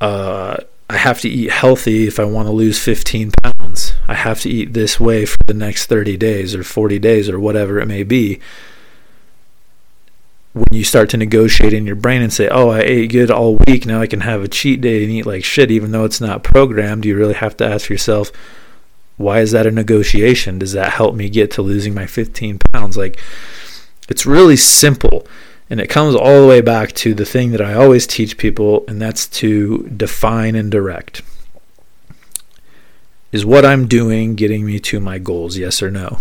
uh, 0.00 0.58
I 0.90 0.96
have 0.96 1.20
to 1.20 1.28
eat 1.28 1.50
healthy 1.50 2.06
if 2.06 2.18
I 2.18 2.24
want 2.24 2.48
to 2.48 2.52
lose 2.52 2.82
15 2.82 3.32
pounds. 3.42 3.92
I 4.06 4.14
have 4.14 4.40
to 4.40 4.48
eat 4.48 4.72
this 4.72 4.98
way 4.98 5.26
for 5.26 5.36
the 5.46 5.54
next 5.54 5.86
30 5.86 6.16
days 6.16 6.54
or 6.54 6.64
40 6.64 6.98
days 6.98 7.28
or 7.28 7.38
whatever 7.38 7.78
it 7.78 7.86
may 7.86 8.04
be. 8.04 8.40
When 10.54 10.66
you 10.72 10.84
start 10.84 11.10
to 11.10 11.18
negotiate 11.18 11.74
in 11.74 11.86
your 11.86 11.94
brain 11.94 12.22
and 12.22 12.32
say, 12.32 12.48
Oh, 12.48 12.70
I 12.70 12.80
ate 12.80 13.12
good 13.12 13.30
all 13.30 13.58
week, 13.66 13.84
now 13.84 14.00
I 14.00 14.06
can 14.06 14.22
have 14.22 14.42
a 14.42 14.48
cheat 14.48 14.80
day 14.80 15.02
and 15.02 15.12
eat 15.12 15.26
like 15.26 15.44
shit, 15.44 15.70
even 15.70 15.90
though 15.90 16.04
it's 16.04 16.22
not 16.22 16.42
programmed, 16.42 17.04
you 17.04 17.16
really 17.16 17.34
have 17.34 17.56
to 17.58 17.66
ask 17.66 17.90
yourself, 17.90 18.32
Why 19.18 19.40
is 19.40 19.52
that 19.52 19.66
a 19.66 19.70
negotiation? 19.70 20.58
Does 20.58 20.72
that 20.72 20.92
help 20.92 21.14
me 21.14 21.28
get 21.28 21.50
to 21.52 21.62
losing 21.62 21.94
my 21.94 22.06
15 22.06 22.60
pounds? 22.72 22.96
Like, 22.96 23.20
it's 24.08 24.24
really 24.24 24.56
simple. 24.56 25.26
And 25.70 25.80
it 25.80 25.88
comes 25.88 26.14
all 26.14 26.40
the 26.42 26.48
way 26.48 26.60
back 26.60 26.92
to 26.92 27.14
the 27.14 27.26
thing 27.26 27.50
that 27.52 27.60
I 27.60 27.74
always 27.74 28.06
teach 28.06 28.38
people, 28.38 28.84
and 28.88 29.00
that's 29.00 29.26
to 29.28 29.88
define 29.94 30.54
and 30.54 30.70
direct. 30.70 31.22
Is 33.30 33.44
what 33.44 33.66
I'm 33.66 33.86
doing 33.86 34.34
getting 34.34 34.64
me 34.64 34.78
to 34.80 35.00
my 35.00 35.18
goals, 35.18 35.58
yes 35.58 35.82
or 35.82 35.90
no? 35.90 36.20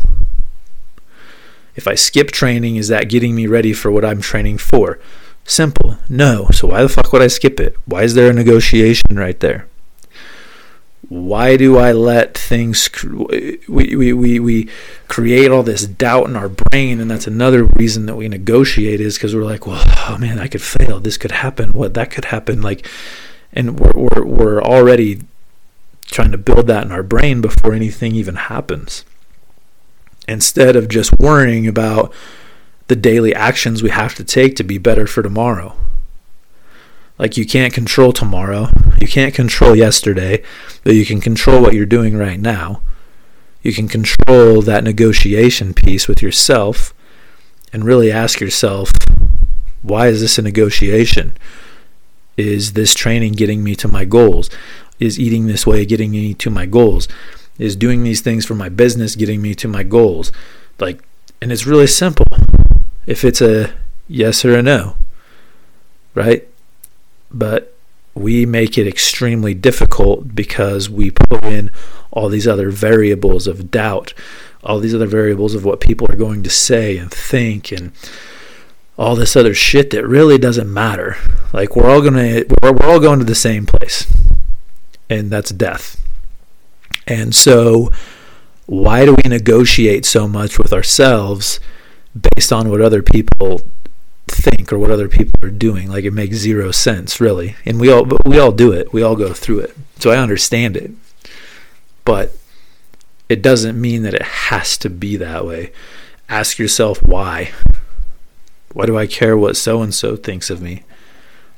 If 1.75 1.88
I 1.88 1.96
skip 1.96 2.32
training, 2.32 2.75
is 2.75 2.89
that 2.89 3.10
getting 3.10 3.36
me 3.36 3.48
ready 3.48 3.72
for 3.72 3.92
what 3.92 4.04
I'm 4.04 4.20
training 4.20 4.58
for? 4.58 5.00
Simple, 5.46 5.98
no. 6.10 6.50
So 6.51 6.68
why 6.68 6.82
the 6.82 6.89
fuck 6.89 7.13
would 7.13 7.22
I 7.22 7.27
skip 7.27 7.60
it? 7.60 7.77
Why 7.86 8.04
is 8.04 8.16
there 8.16 8.30
a 8.30 8.34
negotiation 8.34 9.16
right 9.16 9.39
there? 9.39 9.68
Why 11.10 11.56
do 11.56 11.78
I 11.78 11.94
let 11.94 12.38
things 12.38 12.90
we, 13.04 13.60
we, 13.68 14.14
we, 14.14 14.40
we 14.40 14.70
create 15.08 15.52
all 15.52 15.64
this 15.64 15.88
doubt 15.88 16.28
in 16.28 16.36
our 16.36 16.50
brain 16.50 17.00
and 17.00 17.10
that's 17.10 17.28
another 17.28 17.64
reason 17.64 18.08
that 18.08 18.16
we 18.16 18.28
negotiate 18.28 19.00
is 19.00 19.16
because 19.16 19.34
we're 19.34 19.46
like 19.46 19.66
well 19.66 19.84
oh 19.86 20.18
man 20.20 20.38
I 20.40 20.48
could 20.48 20.62
fail. 20.62 21.00
This 21.00 21.18
could 21.18 21.32
happen. 21.32 21.72
What 21.72 21.94
that 21.94 22.12
could 22.12 22.26
happen. 22.26 22.62
Like 22.62 22.88
and 23.54 23.80
we're, 23.80 23.94
we're, 23.96 24.26
we're 24.26 24.62
already 24.62 25.22
trying 26.06 26.32
to 26.32 26.38
build 26.38 26.68
that 26.68 26.86
in 26.86 26.92
our 26.92 27.04
brain 27.04 27.42
before 27.42 27.74
anything 27.74 28.14
even 28.16 28.36
happens. 28.36 29.06
Instead 30.28 30.76
of 30.76 30.90
just 30.90 31.18
worrying 31.18 31.68
about 31.68 32.14
the 32.88 32.98
daily 32.98 33.34
actions 33.34 33.82
we 33.82 33.90
have 33.90 34.14
to 34.16 34.24
take 34.26 34.56
to 34.58 34.64
be 34.64 34.78
better 34.78 35.08
for 35.08 35.24
tomorrow 35.24 35.76
like 37.17 37.38
you 37.38 37.45
can't 37.45 37.74
control 37.74 38.12
tomorrow, 38.12 38.69
you 39.00 39.07
can't 39.07 39.33
control 39.33 39.75
yesterday, 39.75 40.43
but 40.83 40.95
you 40.95 41.05
can 41.05 41.19
control 41.19 41.62
what 41.62 41.74
you're 41.74 41.86
doing 41.86 42.17
right 42.17 42.39
now. 42.39 42.81
You 43.62 43.74
can 43.74 43.88
control 43.88 44.62
that 44.62 44.83
negotiation 44.83 45.74
piece 45.74 46.07
with 46.07 46.21
yourself 46.21 46.93
and 47.74 47.83
really 47.83 48.12
ask 48.12 48.39
yourself, 48.39 48.91
why 49.81 50.07
is 50.07 50.21
this 50.21 50.38
a 50.38 50.41
negotiation? 50.41 51.36
Is 52.38 52.74
this 52.74 52.93
training 52.93 53.33
getting 53.33 53.63
me 53.63 53.75
to 53.75 53.88
my 53.88 54.05
goals? 54.05 54.50
Is 55.00 55.19
eating 55.19 55.47
this 55.47 55.65
way 55.65 55.86
getting 55.86 56.12
me 56.12 56.33
to 56.36 56.50
my 56.50 56.65
goals? 56.65 57.07
Is 57.57 57.75
doing 57.75 58.03
these 58.03 58.21
things 58.21 58.45
for 58.45 58.55
my 58.55 58.69
business 58.69 59.15
getting 59.15 59.41
me 59.41 59.55
to 59.55 59.67
my 59.67 59.83
goals? 59.83 60.31
Like, 60.79 61.03
and 61.41 61.51
it's 61.51 61.65
really 61.65 61.88
simple. 61.88 62.25
If 63.05 63.24
it's 63.24 63.41
a 63.41 63.74
yes 64.07 64.45
or 64.45 64.57
a 64.57 64.62
no, 64.62 64.95
right? 66.13 66.47
But 67.38 67.74
we 68.15 68.46
make 68.46 68.77
it 68.77 68.88
extremely 68.88 69.53
difficult 69.53 70.34
because 70.34 70.89
we 70.89 71.12
put 71.12 71.44
in 71.44 71.70
all 72.12 72.29
these 72.29 72.48
other 72.48 72.72
variables 72.72 73.46
of 73.46 73.70
doubt, 73.70 74.13
all 74.63 74.79
these 74.79 74.96
other 74.96 75.06
variables 75.06 75.53
of 75.53 75.63
what 75.63 75.79
people 75.79 76.08
are 76.10 76.15
going 76.15 76.41
to 76.44 76.50
say 76.50 76.98
and 76.98 77.12
think 77.12 77.72
and 77.72 77.91
all 78.98 79.15
this 79.15 79.36
other 79.36 79.53
shit 79.53 79.91
that 79.91 80.08
really 80.08 80.39
doesn't 80.39 80.72
matter. 80.72 81.15
Like 81.53 81.75
we're 81.75 81.89
all 81.89 82.01
going 82.01 82.15
to 82.15 82.56
we're, 82.63 82.74
we're 82.74 82.89
all 82.89 83.00
going 83.00 83.20
to 83.20 83.25
the 83.25 83.36
same 83.36 83.67
place. 83.67 84.12
And 85.10 85.29
that's 85.29 85.51
death. 85.51 86.03
And 87.06 87.36
so 87.36 87.91
why 88.65 89.06
do 89.06 89.15
we 89.15 89.29
negotiate 89.29 90.06
so 90.06 90.27
much 90.27 90.58
with 90.58 90.74
ourselves 90.74 91.60
based 92.36 92.51
on 92.51 92.70
what 92.70 92.82
other 92.82 93.03
people 93.03 93.62
think 94.50 94.72
or 94.72 94.80
what 94.80 94.92
other 94.92 95.08
people 95.08 95.34
are 95.44 95.50
doing. 95.50 95.89
Like 95.89 96.06
it 96.06 96.12
makes 96.12 96.38
zero 96.38 96.72
sense, 96.72 97.20
really. 97.20 97.56
And 97.66 97.80
we 97.80 97.92
all 97.92 98.08
we 98.25 98.39
all 98.39 98.51
do 98.51 98.72
it. 98.72 98.94
We 98.94 99.04
all 99.04 99.16
go 99.16 99.34
through 99.34 99.60
it. 99.60 99.75
So 100.00 100.12
I 100.12 100.18
understand 100.18 100.77
it. 100.77 100.92
But 102.06 102.32
it 103.30 103.42
doesn't 103.42 103.80
mean 103.80 104.04
that 104.04 104.13
it 104.13 104.22
has 104.22 104.77
to 104.77 104.89
be 104.89 105.18
that 105.18 105.46
way. 105.46 105.72
Ask 106.30 106.60
yourself 106.60 107.04
why. 107.04 107.51
Why 108.74 108.86
do 108.86 108.98
I 108.98 109.08
care 109.08 109.38
what 109.38 109.58
so 109.58 109.82
and 109.82 109.94
so 109.94 110.16
thinks 110.16 110.50
of 110.50 110.62
me? 110.62 110.84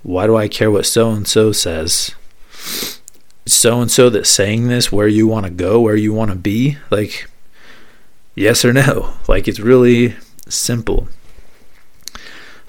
Why 0.03 0.25
do 0.25 0.37
I 0.37 0.47
care 0.47 0.71
what 0.71 0.85
so 0.85 1.11
and 1.11 1.27
so 1.27 1.51
says? 1.51 2.15
So 3.45 3.81
and 3.81 3.91
so 3.91 4.09
that's 4.09 4.29
saying 4.29 4.67
this, 4.67 4.91
where 4.91 5.07
you 5.07 5.27
want 5.27 5.45
to 5.45 5.51
go, 5.51 5.81
where 5.81 5.95
you 5.95 6.13
want 6.13 6.31
to 6.31 6.37
be? 6.37 6.77
Like, 6.89 7.27
yes 8.35 8.63
or 8.63 8.71
no? 8.71 9.15
Like, 9.27 9.47
it's 9.47 9.59
really 9.59 10.15
simple. 10.47 11.09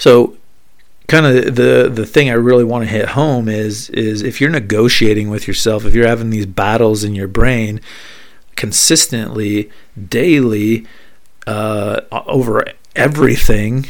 So, 0.00 0.38
kind 1.08 1.26
of 1.26 1.56
the 1.56 1.90
the 1.92 2.06
thing 2.06 2.30
I 2.30 2.34
really 2.34 2.64
want 2.64 2.84
to 2.84 2.90
hit 2.90 3.10
home 3.10 3.50
is 3.50 3.90
is 3.90 4.22
if 4.22 4.40
you're 4.40 4.48
negotiating 4.48 5.28
with 5.28 5.46
yourself, 5.46 5.84
if 5.84 5.94
you're 5.94 6.06
having 6.06 6.30
these 6.30 6.46
battles 6.46 7.04
in 7.04 7.14
your 7.14 7.28
brain 7.28 7.82
consistently, 8.56 9.70
daily, 10.08 10.86
uh, 11.46 12.00
over 12.10 12.64
everything, 12.96 13.88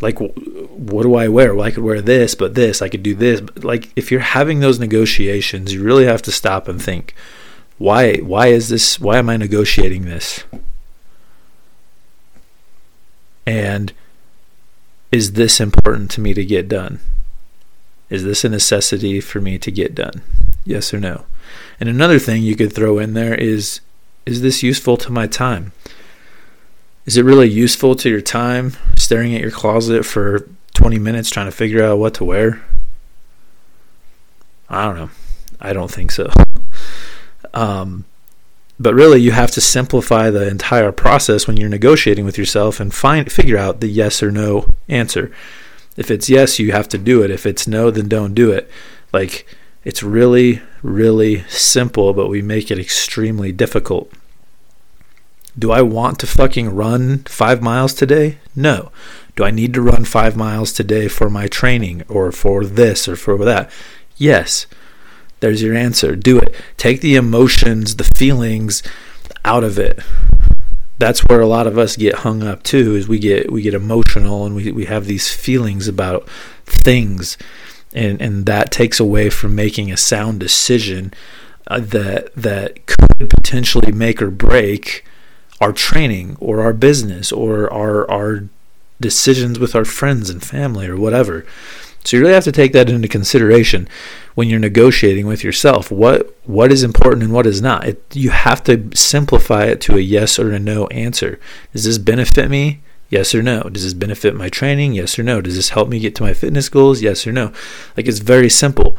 like 0.00 0.18
what 0.20 1.02
do 1.02 1.14
I 1.16 1.28
wear? 1.28 1.54
Well, 1.54 1.66
I 1.66 1.70
could 1.70 1.84
wear 1.84 2.00
this, 2.00 2.34
but 2.34 2.54
this, 2.54 2.80
I 2.80 2.88
could 2.88 3.02
do 3.02 3.14
this. 3.14 3.42
Like 3.62 3.92
if 3.94 4.10
you're 4.10 4.20
having 4.20 4.60
those 4.60 4.78
negotiations, 4.78 5.74
you 5.74 5.82
really 5.82 6.06
have 6.06 6.22
to 6.22 6.32
stop 6.32 6.66
and 6.66 6.80
think, 6.80 7.14
why 7.76 8.16
why 8.16 8.46
is 8.46 8.70
this 8.70 8.98
why 8.98 9.18
am 9.18 9.28
I 9.28 9.36
negotiating 9.36 10.06
this? 10.06 10.44
And 13.46 13.92
is 15.12 15.34
this 15.34 15.60
important 15.60 16.10
to 16.12 16.20
me 16.20 16.32
to 16.34 16.44
get 16.44 16.68
done? 16.68 16.98
Is 18.08 18.24
this 18.24 18.44
a 18.44 18.48
necessity 18.48 19.20
for 19.20 19.40
me 19.40 19.58
to 19.58 19.70
get 19.70 19.94
done? 19.94 20.22
Yes 20.64 20.92
or 20.92 20.98
no? 20.98 21.26
And 21.78 21.88
another 21.88 22.18
thing 22.18 22.42
you 22.42 22.56
could 22.56 22.72
throw 22.72 22.98
in 22.98 23.12
there 23.12 23.34
is 23.34 23.80
is 24.24 24.40
this 24.40 24.62
useful 24.62 24.96
to 24.98 25.12
my 25.12 25.26
time? 25.26 25.72
Is 27.04 27.16
it 27.16 27.24
really 27.24 27.48
useful 27.48 27.94
to 27.96 28.08
your 28.08 28.20
time 28.20 28.72
staring 28.96 29.34
at 29.34 29.40
your 29.40 29.50
closet 29.50 30.06
for 30.06 30.48
20 30.74 30.98
minutes 30.98 31.28
trying 31.28 31.46
to 31.46 31.52
figure 31.52 31.82
out 31.82 31.98
what 31.98 32.14
to 32.14 32.24
wear? 32.24 32.62
I 34.68 34.84
don't 34.84 34.96
know. 34.96 35.10
I 35.60 35.72
don't 35.72 35.90
think 35.90 36.10
so. 36.10 36.30
Um, 37.54 38.06
but 38.82 38.94
really, 38.94 39.20
you 39.20 39.30
have 39.30 39.52
to 39.52 39.60
simplify 39.60 40.28
the 40.28 40.48
entire 40.48 40.90
process 40.90 41.46
when 41.46 41.56
you're 41.56 41.68
negotiating 41.68 42.24
with 42.24 42.36
yourself 42.36 42.80
and 42.80 42.92
find 42.92 43.30
figure 43.30 43.56
out 43.56 43.80
the 43.80 43.86
yes 43.86 44.22
or 44.24 44.32
no 44.32 44.74
answer. 44.88 45.30
If 45.96 46.10
it's 46.10 46.28
yes, 46.28 46.58
you 46.58 46.72
have 46.72 46.88
to 46.88 46.98
do 46.98 47.22
it. 47.22 47.30
If 47.30 47.46
it's 47.46 47.68
no, 47.68 47.92
then 47.92 48.08
don't 48.08 48.34
do 48.34 48.50
it. 48.50 48.68
Like 49.12 49.46
it's 49.84 50.02
really, 50.02 50.62
really 50.82 51.44
simple, 51.44 52.12
but 52.12 52.26
we 52.26 52.42
make 52.42 52.72
it 52.72 52.78
extremely 52.80 53.52
difficult. 53.52 54.10
Do 55.56 55.70
I 55.70 55.82
want 55.82 56.18
to 56.20 56.26
fucking 56.26 56.74
run 56.74 57.18
five 57.24 57.62
miles 57.62 57.94
today? 57.94 58.38
No. 58.56 58.90
Do 59.36 59.44
I 59.44 59.52
need 59.52 59.74
to 59.74 59.82
run 59.82 60.04
five 60.04 60.36
miles 60.36 60.72
today 60.72 61.06
for 61.06 61.30
my 61.30 61.46
training 61.46 62.02
or 62.08 62.32
for 62.32 62.64
this 62.64 63.06
or 63.06 63.14
for 63.14 63.44
that? 63.44 63.70
Yes. 64.16 64.66
There's 65.42 65.60
your 65.60 65.74
answer. 65.74 66.14
Do 66.14 66.38
it. 66.38 66.54
Take 66.76 67.00
the 67.00 67.16
emotions, 67.16 67.96
the 67.96 68.04
feelings 68.04 68.80
out 69.44 69.64
of 69.64 69.76
it. 69.76 69.98
That's 70.98 71.18
where 71.26 71.40
a 71.40 71.48
lot 71.48 71.66
of 71.66 71.76
us 71.76 71.96
get 71.96 72.16
hung 72.16 72.44
up 72.44 72.62
too, 72.62 72.94
is 72.94 73.08
we 73.08 73.18
get 73.18 73.50
we 73.50 73.60
get 73.60 73.74
emotional 73.74 74.46
and 74.46 74.54
we, 74.54 74.70
we 74.70 74.84
have 74.84 75.06
these 75.06 75.34
feelings 75.34 75.88
about 75.88 76.28
things 76.64 77.36
and 77.92 78.22
and 78.22 78.46
that 78.46 78.70
takes 78.70 79.00
away 79.00 79.30
from 79.30 79.56
making 79.56 79.90
a 79.90 79.96
sound 79.96 80.38
decision 80.38 81.12
uh, 81.66 81.80
that 81.80 82.32
that 82.36 82.86
could 82.86 83.28
potentially 83.28 83.90
make 83.90 84.22
or 84.22 84.30
break 84.30 85.04
our 85.60 85.72
training 85.72 86.36
or 86.38 86.60
our 86.62 86.72
business 86.72 87.32
or 87.32 87.72
our 87.72 88.08
our 88.08 88.44
decisions 89.00 89.58
with 89.58 89.74
our 89.74 89.84
friends 89.84 90.30
and 90.30 90.40
family 90.44 90.86
or 90.86 90.96
whatever. 90.96 91.44
So 92.04 92.16
you 92.16 92.22
really 92.22 92.34
have 92.34 92.44
to 92.44 92.52
take 92.52 92.72
that 92.72 92.90
into 92.90 93.08
consideration 93.08 93.88
when 94.34 94.48
you're 94.48 94.58
negotiating 94.58 95.26
with 95.26 95.44
yourself. 95.44 95.90
What 95.90 96.36
what 96.44 96.72
is 96.72 96.82
important 96.82 97.22
and 97.22 97.32
what 97.32 97.46
is 97.46 97.62
not. 97.62 97.86
It, 97.86 98.04
you 98.12 98.30
have 98.30 98.62
to 98.64 98.90
simplify 98.94 99.64
it 99.64 99.80
to 99.82 99.96
a 99.96 100.00
yes 100.00 100.38
or 100.38 100.52
a 100.52 100.58
no 100.58 100.86
answer. 100.88 101.38
Does 101.72 101.84
this 101.84 101.98
benefit 101.98 102.50
me? 102.50 102.80
Yes 103.08 103.34
or 103.34 103.42
no. 103.42 103.62
Does 103.64 103.84
this 103.84 103.94
benefit 103.94 104.34
my 104.34 104.48
training? 104.48 104.94
Yes 104.94 105.18
or 105.18 105.22
no. 105.22 105.40
Does 105.40 105.56
this 105.56 105.70
help 105.70 105.88
me 105.88 106.00
get 106.00 106.14
to 106.16 106.22
my 106.22 106.32
fitness 106.32 106.68
goals? 106.68 107.02
Yes 107.02 107.26
or 107.26 107.32
no. 107.32 107.52
Like 107.96 108.08
it's 108.08 108.20
very 108.20 108.48
simple. 108.48 108.96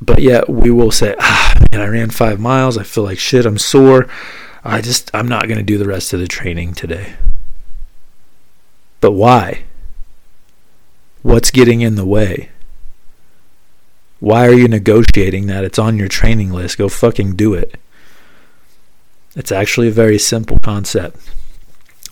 But 0.00 0.22
yet 0.22 0.48
we 0.48 0.70
will 0.70 0.92
say, 0.92 1.16
ah, 1.18 1.54
man, 1.72 1.80
I 1.80 1.88
ran 1.88 2.10
five 2.10 2.38
miles. 2.38 2.78
I 2.78 2.84
feel 2.84 3.04
like 3.04 3.18
shit. 3.18 3.44
I'm 3.44 3.58
sore. 3.58 4.06
I 4.64 4.80
just 4.80 5.10
I'm 5.12 5.28
not 5.28 5.48
going 5.48 5.58
to 5.58 5.64
do 5.64 5.76
the 5.76 5.88
rest 5.88 6.12
of 6.12 6.20
the 6.20 6.28
training 6.28 6.74
today. 6.74 7.14
But 9.00 9.12
why? 9.12 9.64
What's 11.22 11.50
getting 11.50 11.80
in 11.80 11.96
the 11.96 12.06
way? 12.06 12.50
Why 14.20 14.46
are 14.46 14.54
you 14.54 14.68
negotiating 14.68 15.46
that? 15.46 15.64
It's 15.64 15.78
on 15.78 15.96
your 15.96 16.08
training 16.08 16.52
list. 16.52 16.78
Go 16.78 16.88
fucking 16.88 17.36
do 17.36 17.54
it. 17.54 17.76
It's 19.36 19.52
actually 19.52 19.88
a 19.88 19.92
very 19.92 20.18
simple 20.18 20.58
concept. 20.58 21.16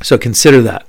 So 0.03 0.16
consider 0.19 0.62
that. 0.62 0.87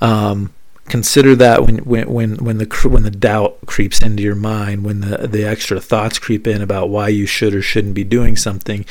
Um, 0.00 0.52
consider 0.88 1.34
that 1.36 1.64
when 1.64 1.78
when 1.78 2.08
when 2.08 2.36
when 2.36 2.58
the 2.58 2.88
when 2.88 3.02
the 3.02 3.10
doubt 3.10 3.58
creeps 3.66 4.00
into 4.00 4.22
your 4.22 4.36
mind, 4.36 4.84
when 4.84 5.00
the 5.00 5.26
the 5.26 5.44
extra 5.44 5.80
thoughts 5.80 6.18
creep 6.18 6.46
in 6.46 6.62
about 6.62 6.90
why 6.90 7.08
you 7.08 7.26
should 7.26 7.54
or 7.54 7.62
shouldn't 7.62 7.94
be 7.94 8.04
doing 8.04 8.36
something, 8.36 8.84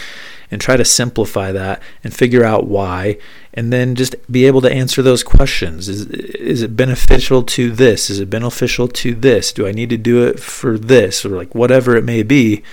and 0.50 0.62
try 0.62 0.78
to 0.78 0.86
simplify 0.86 1.52
that 1.52 1.82
and 2.04 2.14
figure 2.14 2.44
out 2.44 2.68
why 2.68 3.18
and 3.54 3.74
then 3.74 3.96
just 3.96 4.16
be 4.32 4.46
able 4.46 4.62
to 4.62 4.72
answer 4.72 5.02
those 5.02 5.24
questions. 5.24 5.90
Is 5.90 6.06
is 6.06 6.62
it 6.62 6.76
beneficial 6.76 7.44
to 7.44 7.72
this? 7.72 8.10
Is 8.10 8.20
it 8.20 8.30
beneficial 8.30 8.88
to 8.88 9.14
this? 9.14 9.52
Do 9.52 9.68
i 9.68 9.72
need 9.72 9.90
to 9.90 9.98
do 9.98 10.26
it 10.26 10.40
for 10.40 10.78
this? 10.78 11.26
Or 11.26 11.30
like 11.30 11.54
whatever 11.54 11.96
it 11.96 12.04
may 12.04 12.24
be 12.24 12.64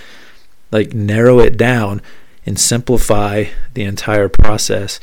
like 0.71 0.93
narrow 0.93 1.39
it 1.39 1.57
down 1.57 2.03
and 2.45 2.59
simplify 2.59 3.45
the 3.75 3.85
entire 3.85 4.29
process. 4.29 5.01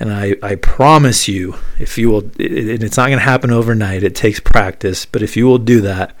And 0.00 0.12
I, 0.12 0.34
I 0.42 0.56
promise 0.56 1.28
you 1.28 1.56
if 1.78 1.96
you 1.96 2.10
will 2.10 2.22
and 2.22 2.82
it's 2.82 2.96
not 2.96 3.06
going 3.06 3.18
to 3.18 3.24
happen 3.24 3.50
overnight 3.50 4.02
it 4.02 4.16
takes 4.16 4.40
practice 4.40 5.06
but 5.06 5.22
if 5.22 5.36
you 5.36 5.46
will 5.46 5.58
do 5.58 5.80
that 5.82 6.16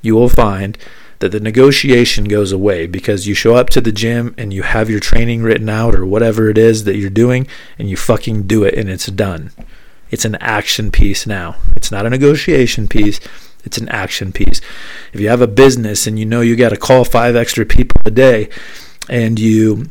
you 0.00 0.14
will 0.14 0.30
find 0.30 0.78
that 1.20 1.32
the 1.32 1.40
negotiation 1.40 2.24
goes 2.24 2.52
away 2.52 2.86
because 2.86 3.26
you 3.26 3.34
show 3.34 3.56
up 3.56 3.70
to 3.70 3.80
the 3.80 3.92
gym 3.92 4.34
and 4.38 4.52
you 4.52 4.62
have 4.62 4.88
your 4.88 5.00
training 5.00 5.42
written 5.42 5.68
out 5.68 5.94
or 5.94 6.06
whatever 6.06 6.48
it 6.48 6.58
is 6.58 6.84
that 6.84 6.96
you're 6.96 7.10
doing 7.10 7.46
and 7.78 7.90
you 7.90 7.96
fucking 7.96 8.44
do 8.44 8.62
it 8.62 8.74
and 8.74 8.88
it's 8.88 9.06
done. 9.06 9.50
It's 10.10 10.24
an 10.24 10.36
action 10.36 10.90
piece 10.90 11.26
now. 11.26 11.56
It's 11.76 11.90
not 11.90 12.06
a 12.06 12.10
negotiation 12.10 12.88
piece. 12.88 13.20
It's 13.64 13.78
an 13.78 13.88
action 13.88 14.32
piece. 14.32 14.60
If 15.12 15.20
you 15.20 15.28
have 15.28 15.42
a 15.42 15.48
business 15.48 16.06
and 16.06 16.18
you 16.18 16.24
know 16.24 16.40
you 16.40 16.56
got 16.56 16.70
to 16.70 16.76
call 16.76 17.04
five 17.04 17.34
extra 17.34 17.66
people 17.66 18.00
a 18.06 18.10
day 18.10 18.48
and 19.08 19.38
you 19.38 19.90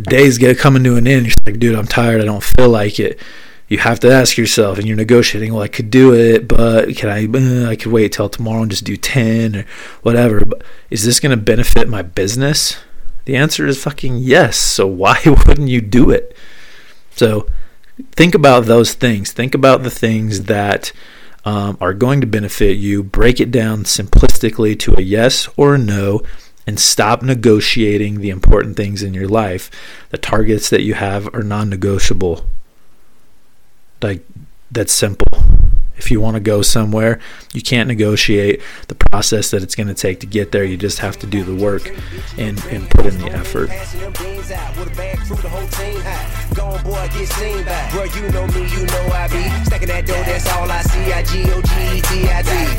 days 0.00 0.38
get 0.38 0.58
coming 0.58 0.84
to 0.84 0.96
an 0.96 1.06
end, 1.06 1.26
you're 1.26 1.34
like, 1.44 1.58
dude, 1.58 1.74
I'm 1.74 1.86
tired. 1.86 2.20
I 2.20 2.24
don't 2.24 2.42
feel 2.42 2.68
like 2.68 3.00
it 3.00 3.20
you 3.68 3.78
have 3.78 4.00
to 4.00 4.10
ask 4.10 4.38
yourself, 4.38 4.78
and 4.78 4.86
you're 4.86 4.96
negotiating. 4.96 5.52
Well, 5.52 5.62
I 5.62 5.68
could 5.68 5.90
do 5.90 6.14
it, 6.14 6.48
but 6.48 6.96
can 6.96 7.10
I? 7.10 7.26
Uh, 7.26 7.70
I 7.70 7.76
could 7.76 7.92
wait 7.92 8.12
till 8.12 8.28
tomorrow 8.28 8.62
and 8.62 8.70
just 8.70 8.84
do 8.84 8.96
ten 8.96 9.56
or 9.56 9.66
whatever. 10.02 10.40
But 10.44 10.62
is 10.90 11.04
this 11.04 11.20
going 11.20 11.36
to 11.36 11.42
benefit 11.42 11.88
my 11.88 12.02
business? 12.02 12.78
The 13.26 13.36
answer 13.36 13.66
is 13.66 13.82
fucking 13.82 14.18
yes. 14.18 14.56
So 14.56 14.86
why 14.86 15.20
wouldn't 15.26 15.68
you 15.68 15.82
do 15.82 16.10
it? 16.10 16.34
So 17.10 17.46
think 18.12 18.34
about 18.34 18.64
those 18.64 18.94
things. 18.94 19.32
Think 19.32 19.54
about 19.54 19.82
the 19.82 19.90
things 19.90 20.44
that 20.44 20.92
um, 21.44 21.76
are 21.80 21.92
going 21.92 22.22
to 22.22 22.26
benefit 22.26 22.78
you. 22.78 23.02
Break 23.02 23.38
it 23.38 23.50
down 23.50 23.84
simplistically 23.84 24.78
to 24.80 24.94
a 24.96 25.02
yes 25.02 25.48
or 25.56 25.74
a 25.74 25.78
no 25.78 26.22
and 26.66 26.78
stop 26.78 27.22
negotiating 27.22 28.20
the 28.20 28.30
important 28.30 28.76
things 28.76 29.02
in 29.02 29.14
your 29.14 29.28
life. 29.28 29.70
The 30.10 30.18
targets 30.18 30.70
that 30.70 30.82
you 30.82 30.94
have 30.94 31.34
are 31.34 31.42
non 31.42 31.68
negotiable 31.68 32.46
like 34.02 34.24
that's 34.70 34.92
simple. 34.92 35.26
If 35.96 36.12
you 36.12 36.20
want 36.20 36.36
to 36.36 36.40
go 36.40 36.62
somewhere, 36.62 37.18
you 37.52 37.60
can't 37.60 37.88
negotiate 37.88 38.62
the 38.86 38.94
process 38.94 39.50
that 39.50 39.64
it's 39.64 39.74
going 39.74 39.88
to 39.88 39.94
take 39.94 40.20
to 40.20 40.26
get 40.26 40.52
there. 40.52 40.62
You 40.64 40.76
just 40.76 41.00
have 41.00 41.18
to 41.18 41.26
do 41.26 41.42
the 41.42 41.54
work 41.56 41.90
and, 42.38 42.62
and 42.66 42.88
put 42.90 43.06
in 43.06 43.18
the 43.18 43.30
effort. 43.32 43.68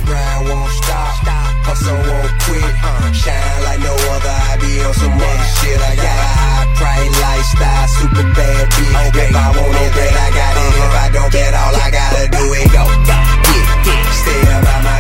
Grind 0.06 0.50
won't 0.50 0.72
stop, 0.72 1.26
hustle 1.66 1.98
won't 1.98 2.39
quit. 2.50 2.74
Shine 3.14 3.62
like 3.64 3.82
no 3.86 3.94
other, 3.94 4.36
I 4.50 4.58
be 4.58 4.82
on 4.82 4.94
some 4.94 5.14
other 5.14 5.50
shit. 5.62 5.80
I 5.80 5.94
got 5.96 6.18
a 6.18 6.30
high 6.42 6.68
price 6.80 7.16
lifestyle, 7.22 7.88
super 7.98 8.26
bad 8.34 8.66
bitch. 8.74 8.94
If 9.14 9.36
I 9.36 9.48
want 9.54 9.78
it, 9.78 9.92
then 9.94 10.14
I 10.26 10.30
got 10.34 10.54
it. 10.58 10.72
If 10.82 10.94
I 11.04 11.08
don't 11.14 11.32
get 11.32 11.54
all 11.54 11.76
I 11.76 11.90
gotta 11.92 12.26
do 12.34 12.44
it. 12.60 12.68
go. 12.74 12.84
Stay 14.22 14.42
up 14.54 14.64
by 14.66 14.78
my 14.84 14.99